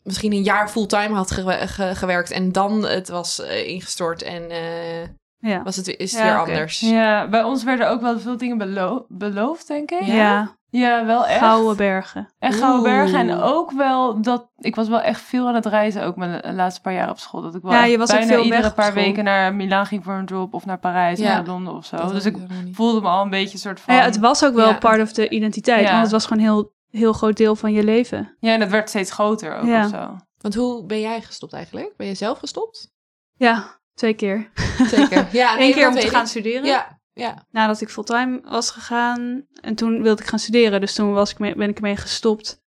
[0.02, 4.50] misschien een jaar fulltime had gewe- ge- gewerkt en dan het was eh, ingestort en
[4.50, 5.02] eh,
[5.38, 5.62] Ja.
[5.62, 6.80] was het, is het Ja, weer anders.
[6.80, 10.02] Ja, bij ons werden ook wel veel dingen belo- beloofd, denk ik.
[10.02, 10.88] Ja, Ja?
[10.98, 11.38] Ja, wel echt.
[11.38, 12.28] Gouden bergen.
[12.38, 13.18] En Gouden Bergen.
[13.18, 14.48] En ook wel dat...
[14.58, 17.42] Ik was wel echt veel aan het reizen, ook mijn laatste paar jaar op school.
[17.42, 19.86] Dat ik wel Ja, je was ook bijna veel iedere weg paar weken naar Milaan
[19.86, 20.54] ging voor een job.
[20.54, 21.34] Of naar Parijs, Ja.
[21.36, 21.96] naar Londen of zo.
[21.96, 22.36] Dat dus ik
[22.72, 23.94] voelde me al een beetje een soort van...
[23.94, 24.78] Nou ja, het was ook wel Ja.
[24.78, 25.84] part of de identiteit.
[25.84, 25.90] Ja.
[25.90, 28.36] Want het was gewoon een heel, heel groot deel van je leven.
[28.40, 29.84] Ja, en het werd steeds groter ook Ja.
[29.84, 30.16] of zo.
[30.38, 31.96] Want hoe ben jij gestopt eigenlijk?
[31.96, 32.90] Ben je zelf gestopt?
[33.36, 34.50] Ja, twee keer.
[34.86, 35.26] Zeker.
[35.32, 36.28] Ja, nee, Eén keer dat om te gaan ik.
[36.28, 36.64] studeren.
[36.64, 37.46] Ja, ja.
[37.50, 39.46] Nadat ik fulltime was gegaan.
[39.60, 40.80] En toen wilde ik gaan studeren.
[40.80, 42.62] Dus toen was ik mee, ben ik ermee gestopt.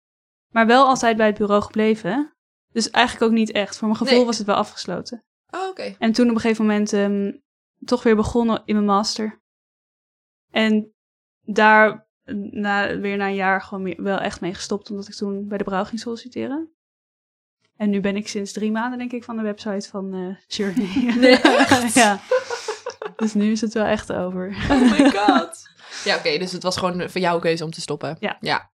[0.52, 2.34] Maar wel altijd bij het bureau gebleven.
[2.72, 3.76] Dus eigenlijk ook niet echt.
[3.76, 4.24] Voor mijn gevoel Nee.
[4.26, 5.24] was het wel afgesloten.
[5.50, 5.94] Oh, oké.
[5.98, 7.32] En toen op een gegeven moment ehm,
[7.84, 9.40] toch weer begonnen in mijn master.
[10.50, 10.92] En
[11.40, 12.08] daar
[12.50, 14.90] na, weer na een jaar gewoon meer- wel echt mee gestopt.
[14.90, 16.70] Omdat ik toen bij de brouw ging solliciteren.
[17.76, 21.14] En nu ben ik sinds drie maanden denk ik van de website van eh Journey.
[21.16, 21.38] Nee,
[22.02, 22.20] ja.
[23.20, 24.56] Dus nu is het wel echt over.
[24.70, 25.68] Oh my god.
[26.04, 28.16] Ja, oké, dus het was gewoon voor jouw keuze om te stoppen.
[28.20, 28.36] Ja.
[28.40, 28.70] Ja.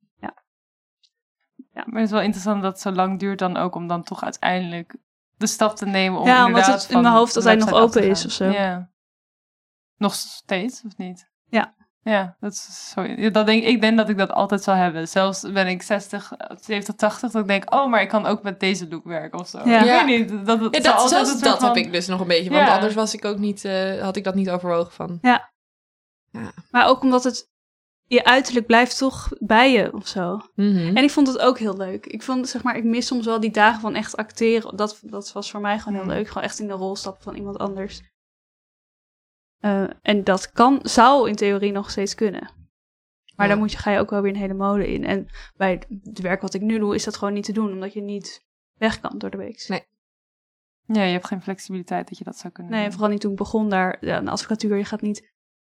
[1.84, 4.22] Maar het is wel interessant dat het zo lang duurt dan ook om dan toch
[4.22, 4.97] uiteindelijk
[5.36, 7.72] de stap te nemen om Ja, omdat inderdaad het in van mijn hoofd altijd nog
[7.72, 8.45] open is of zo.
[8.45, 8.91] Ja.
[9.97, 11.29] Nog steeds, of niet?
[12.03, 12.12] Ja.
[12.12, 13.03] Ja, dat is zo.
[13.03, 15.09] ja, Dat denk, ik denk dat ik dat altijd zal hebben.
[15.09, 18.61] Zelfs ben ik 60, 70, 80, dat ik denk, oh, maar ik kan ook met
[18.61, 19.59] deze look werken of zo.
[19.64, 19.78] Ja.
[19.80, 20.05] Ik Ja.
[20.05, 20.46] weet niet.
[20.46, 22.51] Dat, dat, Ja, dat, zelfs heb ik dus nog een beetje.
[22.51, 22.74] Want Ja.
[22.74, 25.18] anders was ik ook niet, eh, had ik dat niet overwogen van.
[26.70, 27.48] Maar ook omdat het...
[28.05, 30.40] Je uiterlijk blijft toch bij je of zo.
[30.55, 30.96] Mhm.
[30.96, 32.07] En ik vond het ook heel leuk.
[32.07, 34.76] Ik vond, zeg maar, ik mis soms wel die dagen van echt acteren.
[34.76, 36.12] Dat, dat was voor mij gewoon heel Hmm.
[36.12, 36.28] leuk.
[36.28, 38.01] Gewoon echt in de rol stappen van iemand anders.
[39.61, 42.52] Eh, en dat kan, zou in theorie nog steeds kunnen.
[43.36, 43.52] Maar Ja.
[43.54, 45.04] dan moet je, ga je ook wel weer een hele mode in.
[45.04, 47.72] En bij het- werk wat ik nu doe, is dat gewoon niet te doen.
[47.72, 48.44] Omdat je niet
[48.74, 49.64] weg kan door de week.
[49.68, 49.84] Nee.
[50.86, 52.92] Ja, je hebt geen flexibiliteit dat je dat zou kunnen Nee, doen.
[52.92, 53.96] vooral niet toen ik begon daar.
[54.00, 55.32] Ja, een advocatuur, je gaat niet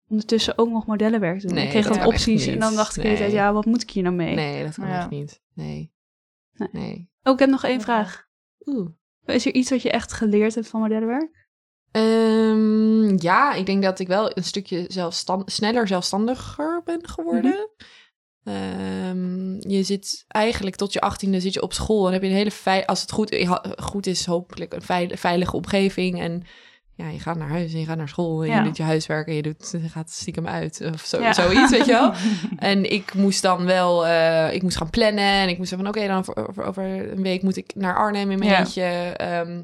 [0.09, 1.55] ondertussen ook nog modellenwerk doen.
[1.55, 3.31] Nee, ik kreeg dat dan kan echt opties en dan dacht ik tijd, Nee.
[3.31, 4.35] ja, wat moet ik hier nou mee?
[4.35, 4.99] Nee, dat kan Ja.
[4.99, 5.41] echt niet.
[5.55, 5.93] Nee.
[6.53, 6.69] Nee.
[6.73, 7.11] Nee.
[7.23, 8.27] Oh, ik heb nog één vraag.
[8.67, 8.91] Oeh.
[9.25, 11.42] Is er iets wat je echt geleerd hebt van modellenwerk?
[11.93, 14.87] Ehm, ja, ik denk dat ik wel een stukje
[15.45, 17.69] sneller zelfstandiger ben geworden.
[18.45, 22.51] Ehm, je zit eigenlijk tot je achttiende zit je op school en heb je een
[22.51, 23.37] hele als het goed,
[23.83, 26.21] goed is, hopelijk een veil- veilige omgeving.
[26.21, 26.43] En
[26.95, 28.59] ja, je gaat naar huis en je gaat naar school en Ja.
[28.59, 31.33] je doet je huiswerk en je, doet, je gaat stiekem uit of zo, Ja.
[31.33, 32.13] zoiets, weet je wel.
[32.73, 36.07] En ik moest dan wel, eh, ik moest gaan plannen en ik moest van oké,
[36.07, 38.59] dan over, over een week moet ik naar Arnhem in mijn Ja.
[38.59, 38.83] eentje.
[39.17, 39.63] Ehm,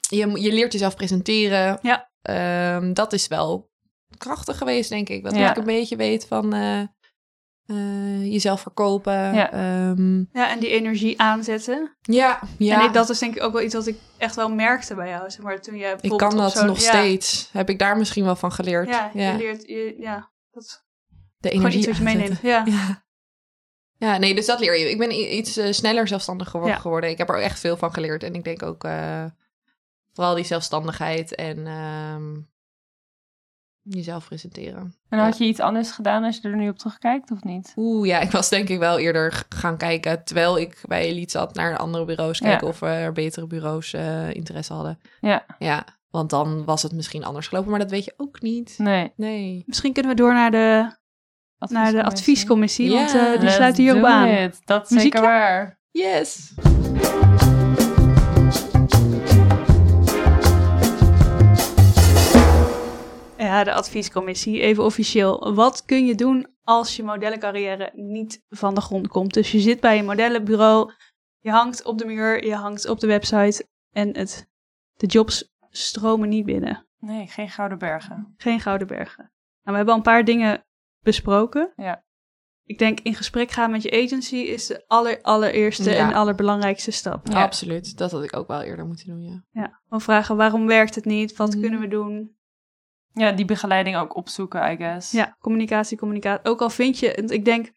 [0.00, 1.78] je, je leert jezelf presenteren.
[1.82, 2.10] Ja.
[2.22, 3.70] Ehm, dat is wel
[4.18, 5.24] krachtig geweest, denk ik.
[5.24, 5.50] Dat Ja.
[5.50, 6.80] ik een beetje weet van eh,
[7.66, 9.34] eh, jezelf verkopen.
[9.34, 9.52] Ja.
[9.52, 11.96] Ehm, Ja, en die energie aanzetten.
[12.00, 12.80] ja, ja.
[12.80, 15.08] En ik, dat is denk ik ook wel iets wat ik echt wel merkte bij
[15.08, 15.30] jou.
[15.30, 17.48] Zeg maar, toen je ik kan dat nog ja, steeds.
[17.52, 18.88] Heb ik daar misschien wel van geleerd.
[18.88, 19.30] Ja, ja.
[19.30, 20.84] je leert, je, ja, dat
[21.38, 22.38] de gewoon energie iets wat je aanzetten.
[22.42, 22.66] meeneemt.
[22.68, 22.86] Ja.
[22.86, 23.04] Ja.
[23.98, 24.90] Ja, nee, dus dat leer je.
[24.90, 27.10] Ik ben iets eh, sneller zelfstandig geworden.
[27.10, 28.22] Ik heb er echt veel van geleerd.
[28.22, 28.84] En ik denk ook
[30.16, 32.34] vooral die zelfstandigheid en ehm,
[33.82, 34.94] jezelf presenteren.
[35.08, 37.72] En had je iets anders gedaan als je er nu op terugkijkt, of niet?
[37.76, 41.54] Oeh, ja, ik was denk ik wel eerder gaan kijken, terwijl ik bij Elite zat,
[41.54, 42.72] naar andere bureaus kijken Ja.
[42.72, 44.98] of er betere bureaus eh, interesse hadden.
[45.20, 45.46] Ja.
[45.58, 48.74] Ja, want dan was het misschien anders gelopen, maar dat weet je ook niet.
[48.78, 49.12] Nee.
[49.16, 49.62] Nee.
[49.66, 50.96] Misschien kunnen we door naar de,
[51.58, 54.28] naar de adviescommissie, want eh, die sluit hierop do aan.
[54.28, 54.60] it.
[54.64, 55.18] Dat is Muziekje?
[55.18, 55.78] zeker waar.
[55.90, 56.52] Yes.
[63.56, 65.54] Ja, de adviescommissie, even officieel.
[65.54, 69.34] Wat kun je doen als je modellencarrière niet van de grond komt?
[69.34, 70.92] Dus je zit bij een modellenbureau,
[71.38, 74.48] je hangt op de muur, je hangt op de website en het,
[74.96, 76.86] de jobs stromen niet binnen.
[76.98, 78.34] Nee, geen gouden bergen.
[78.36, 79.22] Geen gouden bergen.
[79.24, 79.30] Nou,
[79.62, 80.64] we hebben al een paar dingen
[81.00, 81.72] besproken.
[81.76, 82.04] Ja.
[82.64, 86.08] Ik denk in gesprek gaan met je agency is de aller, allereerste Ja.
[86.08, 87.26] en allerbelangrijkste stap.
[87.26, 87.42] Ja.
[87.42, 87.96] Absoluut.
[87.98, 89.44] Dat had ik ook wel eerder moeten doen, ja.
[89.50, 89.80] Ja.
[89.84, 91.36] Gewoon vragen waarom werkt het niet?
[91.36, 91.60] Wat Mhm.
[91.60, 92.35] kunnen we doen?
[93.18, 95.10] Ja, die begeleiding ook opzoeken, I guess.
[95.10, 96.50] Ja, communicatie, communicatie.
[96.50, 97.70] Ook al vind je, ik denk,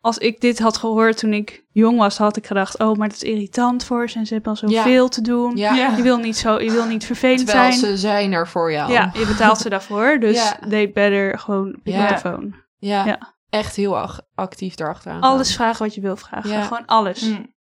[0.00, 3.16] als ik dit had gehoord toen ik jong was, had ik gedacht, oh, maar dat
[3.16, 4.76] is irritant voor ze en ze hebben al Ja.
[4.82, 5.56] zoveel te doen.
[5.56, 5.96] Ja, Ja.
[5.96, 7.90] Je wil niet zo, je wil niet vervelend terwijl zijn.
[7.90, 8.92] ze zijn er voor jou.
[8.92, 10.68] Ja, je betaalt ze daarvoor, dus Ja.
[10.68, 12.02] they better gewoon pick Ja.
[12.10, 12.50] up the phone.
[12.78, 13.34] Ja, Ja.
[13.50, 15.20] echt heel actief erachteraan.
[15.20, 16.62] Alles vragen wat je wil vragen, Ja.
[16.62, 17.20] gewoon alles.
[17.28, 17.54] Mm.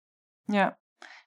[0.45, 0.77] Ja.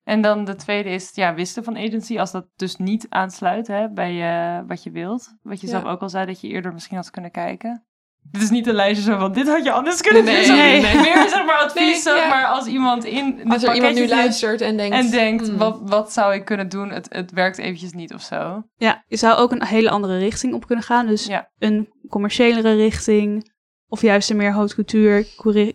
[0.05, 2.19] En dan de tweede is ja, wisten van agency.
[2.19, 4.23] Als dat dus niet aansluit hè, bij
[4.59, 5.35] eh, wat je wilt.
[5.43, 5.73] Wat je Ja.
[5.73, 7.87] zelf ook al zei, dat je eerder misschien had kunnen kijken.
[8.31, 10.57] Dit is niet een lijstje zo van, dit had je anders kunnen Nee, doen.
[10.57, 10.95] nee, nee.
[11.15, 12.29] Meer zeg maar advies, Nee, ja.
[12.29, 14.97] maar als iemand in de Als er iemand nu luistert en denkt...
[14.97, 16.91] En denkt, hmm, wat, wat zou ik kunnen doen?
[16.91, 18.63] Het, het werkt eventjes niet of zo.
[18.77, 21.07] Ja, je zou ook een hele andere richting op kunnen gaan.
[21.07, 21.51] Dus Ja.
[21.59, 23.53] een commerciëlere richting,
[23.87, 25.27] of juist een meer haute couture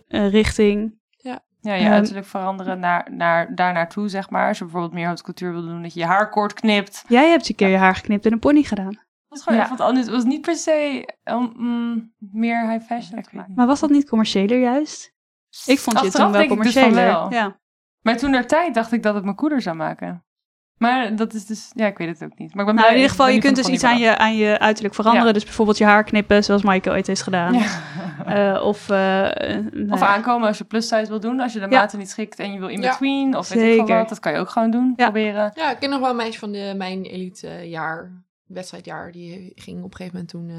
[0.06, 0.97] eh, richting.
[1.60, 4.48] Ja, je Ehm, uiterlijk veranderen naar, naar, daar naartoe, zeg maar.
[4.48, 7.04] Als je bijvoorbeeld meer couture wil doen, dat je je haar kort knipt.
[7.08, 8.92] Jij hebt een keer je haar geknipt en een pony gedaan.
[8.92, 9.64] Dat was gewoon Ja.
[9.64, 10.06] even wat anders.
[10.06, 13.24] Het was niet per se um, mm, meer high fashion.
[13.54, 15.14] Maar was dat niet commerciëler juist?
[15.66, 17.04] Ik vond je Achteraf toen wel dus commerciëler.
[17.04, 17.32] wel.
[17.32, 17.58] Ja.
[18.02, 20.24] Maar toen der tijd dacht ik dat het mijn koeder zou maken.
[20.78, 22.54] Maar dat is dus, ja, ik weet het ook niet.
[22.54, 24.58] Maar ik ben Nou, in ieder geval, je kunt dus iets aan je, aan je
[24.58, 25.26] uiterlijk veranderen.
[25.26, 25.32] Ja.
[25.32, 27.52] Dus bijvoorbeeld je haar knippen, zoals Maaike ooit heeft gedaan.
[27.54, 27.66] Ja.
[28.26, 30.06] Eh, of eh, nou Of ja.
[30.06, 31.40] aankomen als je plus size wil doen.
[31.40, 31.80] Als je de Ja.
[31.80, 32.90] maten niet schikt en je wil in Ja.
[32.90, 33.36] between.
[33.36, 33.96] Of weet ik veel Zeker.
[33.98, 34.08] wat.
[34.08, 34.92] Dat kan je ook gewoon doen.
[34.96, 35.04] Ja.
[35.04, 35.52] Proberen.
[35.54, 38.10] Ja, ik ken nog wel een meisje van de, mijn elite eh, jaar,
[38.46, 39.12] wedstrijdjaar.
[39.12, 40.56] Die ging op een gegeven moment toen eh,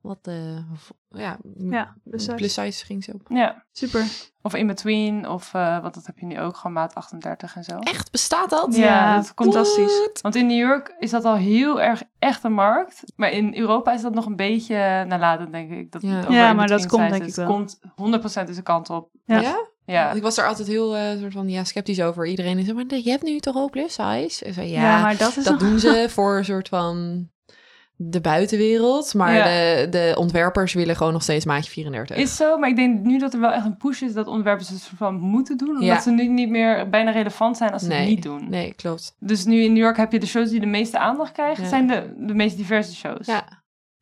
[0.00, 0.34] wat, eh,
[0.76, 2.34] v- ja, Ja, plus size.
[2.36, 3.20] plus size ging ze op.
[3.28, 3.64] Ja.
[3.72, 4.04] Super.
[4.42, 5.28] Of in between.
[5.28, 6.56] Of, eh want dat heb je nu ook.
[6.56, 7.78] Gewoon maat 38 en zo.
[7.78, 8.76] Echt, bestaat dat?
[8.76, 10.10] Ja, dat komt fantastisch.
[10.22, 13.02] Want in New York is dat al heel erg echt een markt.
[13.16, 15.92] Maar in Europa is dat nog een beetje nalatend, denk ik.
[15.92, 16.52] Dat Ja.
[16.52, 17.46] maar dat komt denk ik wel.
[17.46, 19.10] komt 100% is de kant op.
[19.24, 19.40] Ja.
[19.40, 19.66] Ja?
[19.84, 20.12] Ja.
[20.12, 22.26] Ik was er altijd heel eh, soort van, ja, sceptisch over.
[22.26, 24.44] Iedereen is zo, maar je hebt nu toch ook plus size?
[24.44, 27.28] Ik zei, Ja, ja, maar dat is dat doen ze voor een soort van
[28.00, 29.14] de buitenwereld.
[29.14, 29.44] Maar Ja.
[29.44, 32.16] de, de ontwerpers willen gewoon nog steeds maatje 34.
[32.16, 34.68] Is zo, maar ik denk nu dat er wel echt een push is dat ontwerpers
[34.68, 35.68] het soort van moeten doen.
[35.68, 36.00] Omdat Ja.
[36.00, 38.48] ze nu niet meer bijna relevant zijn als ze nee, het niet doen.
[38.50, 39.14] Nee, klopt.
[39.18, 41.68] Dus nu in New York heb je de shows die de meeste aandacht krijgen, Ja.
[41.68, 43.26] zijn de, de meest diverse shows.
[43.26, 43.44] Ja,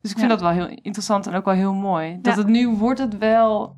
[0.01, 0.37] Dus ik vind Ja.
[0.37, 2.17] dat wel heel interessant en ook wel heel mooi.
[2.21, 2.39] Dat Ja.
[2.41, 3.75] het nu wordt het wel...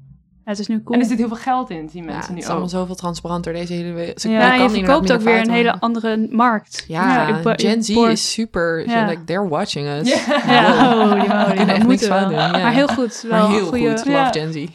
[0.50, 0.95] Ja, het is nu cool.
[0.95, 2.95] En er zit heel veel geld in, die ja mensen het nu is allemaal zoveel
[2.95, 4.22] transparanter, deze hele wereld.
[4.22, 6.86] Ja, Je ja, kan je verkoopt ook weer een hele andere markt.
[6.88, 8.89] Ja, Gen Z is super.
[8.89, 9.06] Ja.
[9.06, 10.10] Like, they're watching us.
[10.10, 10.43] Ja.
[10.47, 12.52] Ja, echt niks van doen, ja.
[12.52, 13.26] Maar heel goed.
[13.30, 13.89] Wel Maar heel goede...
[13.89, 14.32] goed, love Ja.
[14.32, 14.56] Gen Z.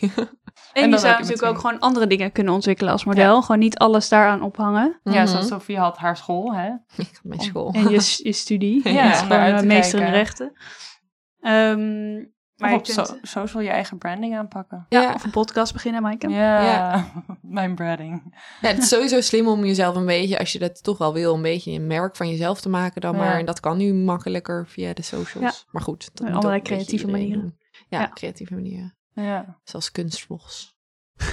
[0.72, 3.42] En, En je dan zou natuurlijk ook gewoon andere dingen kunnen ontwikkelen als model.
[3.42, 5.00] Gewoon niet alles daaraan ophangen.
[5.02, 5.26] Ja, Mhm.
[5.26, 6.66] zoals Sophie had haar school, hè?
[6.96, 7.72] Ik had mijn school.
[7.72, 8.80] En je, je studie.
[8.88, 8.90] Ja,
[9.28, 10.52] Ja, eh, te meester in rechten.
[11.40, 12.24] Ehm,
[12.56, 14.86] Maar op kunt so- social je eigen branding aanpakken.
[14.88, 15.12] ja, Ja.
[15.14, 16.28] of een podcast beginnen, Maaike.
[16.28, 17.12] Ja, Ja.
[17.42, 18.34] mijn branding.
[18.60, 21.34] Ja, het is sowieso slim om jezelf een beetje, als je dat toch wel wil,
[21.34, 23.18] een beetje een merk van jezelf te maken dan Ja.
[23.18, 23.38] maar.
[23.38, 25.56] En dat kan nu makkelijker via de socials.
[25.64, 25.64] Ja.
[25.70, 26.10] Maar goed.
[26.14, 27.58] Dat moet allerlei creatieve manieren.
[27.88, 28.08] Ja, Ja.
[28.08, 28.96] creatieve manieren.
[29.12, 30.76] Ja, Zoals kunstvlogs.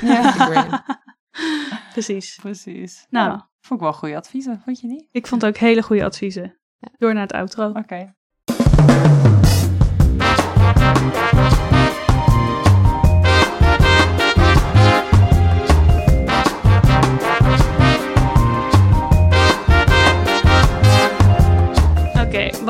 [0.02, 0.84] ja.
[1.94, 2.36] Precies.
[2.42, 3.06] precies.
[3.10, 3.30] Nou.
[3.30, 5.08] Ja, vond ik wel goede adviezen, vond je niet?
[5.12, 6.60] Ik vond ook hele goede adviezen.
[6.78, 6.90] Ja.
[6.98, 7.68] Door naar het outro.
[7.70, 7.80] Oké.
[7.80, 8.14] Oké,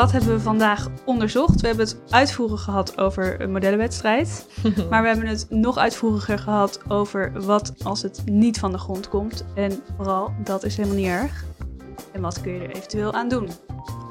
[0.01, 1.61] wat hebben we vandaag onderzocht?
[1.61, 4.47] We hebben het uitvoerig gehad over een modellenwedstrijd.
[4.89, 9.09] maar we hebben het nog uitvoeriger gehad over wat als het niet van de grond
[9.09, 9.45] komt.
[9.55, 11.45] En vooral, dat is helemaal niet erg.
[12.13, 13.49] En wat kun je er eventueel aan doen?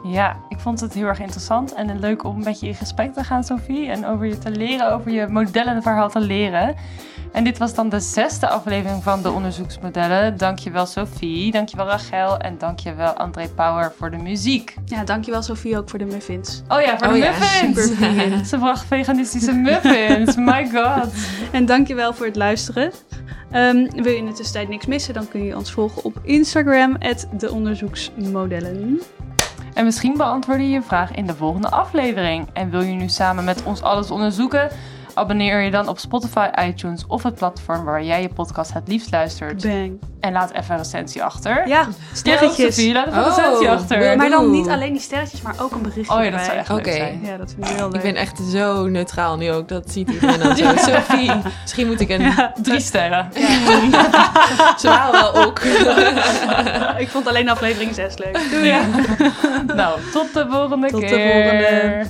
[0.05, 3.24] Ja, ik vond het heel erg interessant en leuk om met je in gesprek te
[3.24, 3.91] gaan, Sophie.
[3.91, 6.74] En over je te leren, over je modellenverhaal te leren.
[7.32, 10.36] En dit was dan de zesde aflevering van de onderzoeksmodellen.
[10.36, 14.74] Dankjewel Sophie, dankjewel Rachel en dankjewel André Power voor de muziek.
[14.84, 16.62] Ja, dankjewel Sophie ook voor de muffins.
[16.68, 17.86] Oh ja, voor Oh de ja, muffins!
[17.88, 18.45] super.
[18.51, 21.12] Ze bracht veganistische muffins, my god.
[21.53, 22.93] En dankjewel voor het luisteren.
[23.51, 26.96] Ehm, wil je in de tussentijd niks missen, dan kun je ons volgen op Instagram,
[27.38, 29.01] de onderzoeksmodellen.
[29.74, 32.48] En misschien beantwoorden je je vraag in de volgende aflevering.
[32.53, 34.70] En wil je nu samen met ons alles onderzoeken?
[35.20, 39.10] Abonneer je dan op Spotify, iTunes of het platform waar jij je podcast het liefst
[39.10, 39.62] luistert.
[39.62, 39.92] Bang.
[40.20, 41.56] En laat even een recensie achter.
[41.56, 42.74] Ja, Ja, sterretjes.
[42.74, 43.98] Sophie, laat even een Oh, recensie achter.
[43.98, 46.56] wil- maar dan niet alleen die sterretjes, maar ook een berichtje Oh ja, dat zou
[46.56, 46.92] echt leuk Oké.
[46.92, 47.20] zijn.
[47.24, 47.94] Ja, dat vind ik heel leuk.
[47.94, 49.68] Ik ben echt zo neutraal nu ook.
[49.68, 50.64] Dat ziet iedereen dan zo.
[50.92, 51.30] Sophie,
[51.62, 52.20] misschien moet ik een...
[52.22, 53.28] Ja, Drie sterren.
[54.80, 55.60] Ze waren wel ook.
[57.04, 58.46] ik vond alleen aflevering 6 leuk.
[58.50, 58.64] Doei.
[58.66, 58.80] Ja.
[59.74, 61.32] nou, tot de volgende Tot de keer.
[61.32, 62.06] volgende.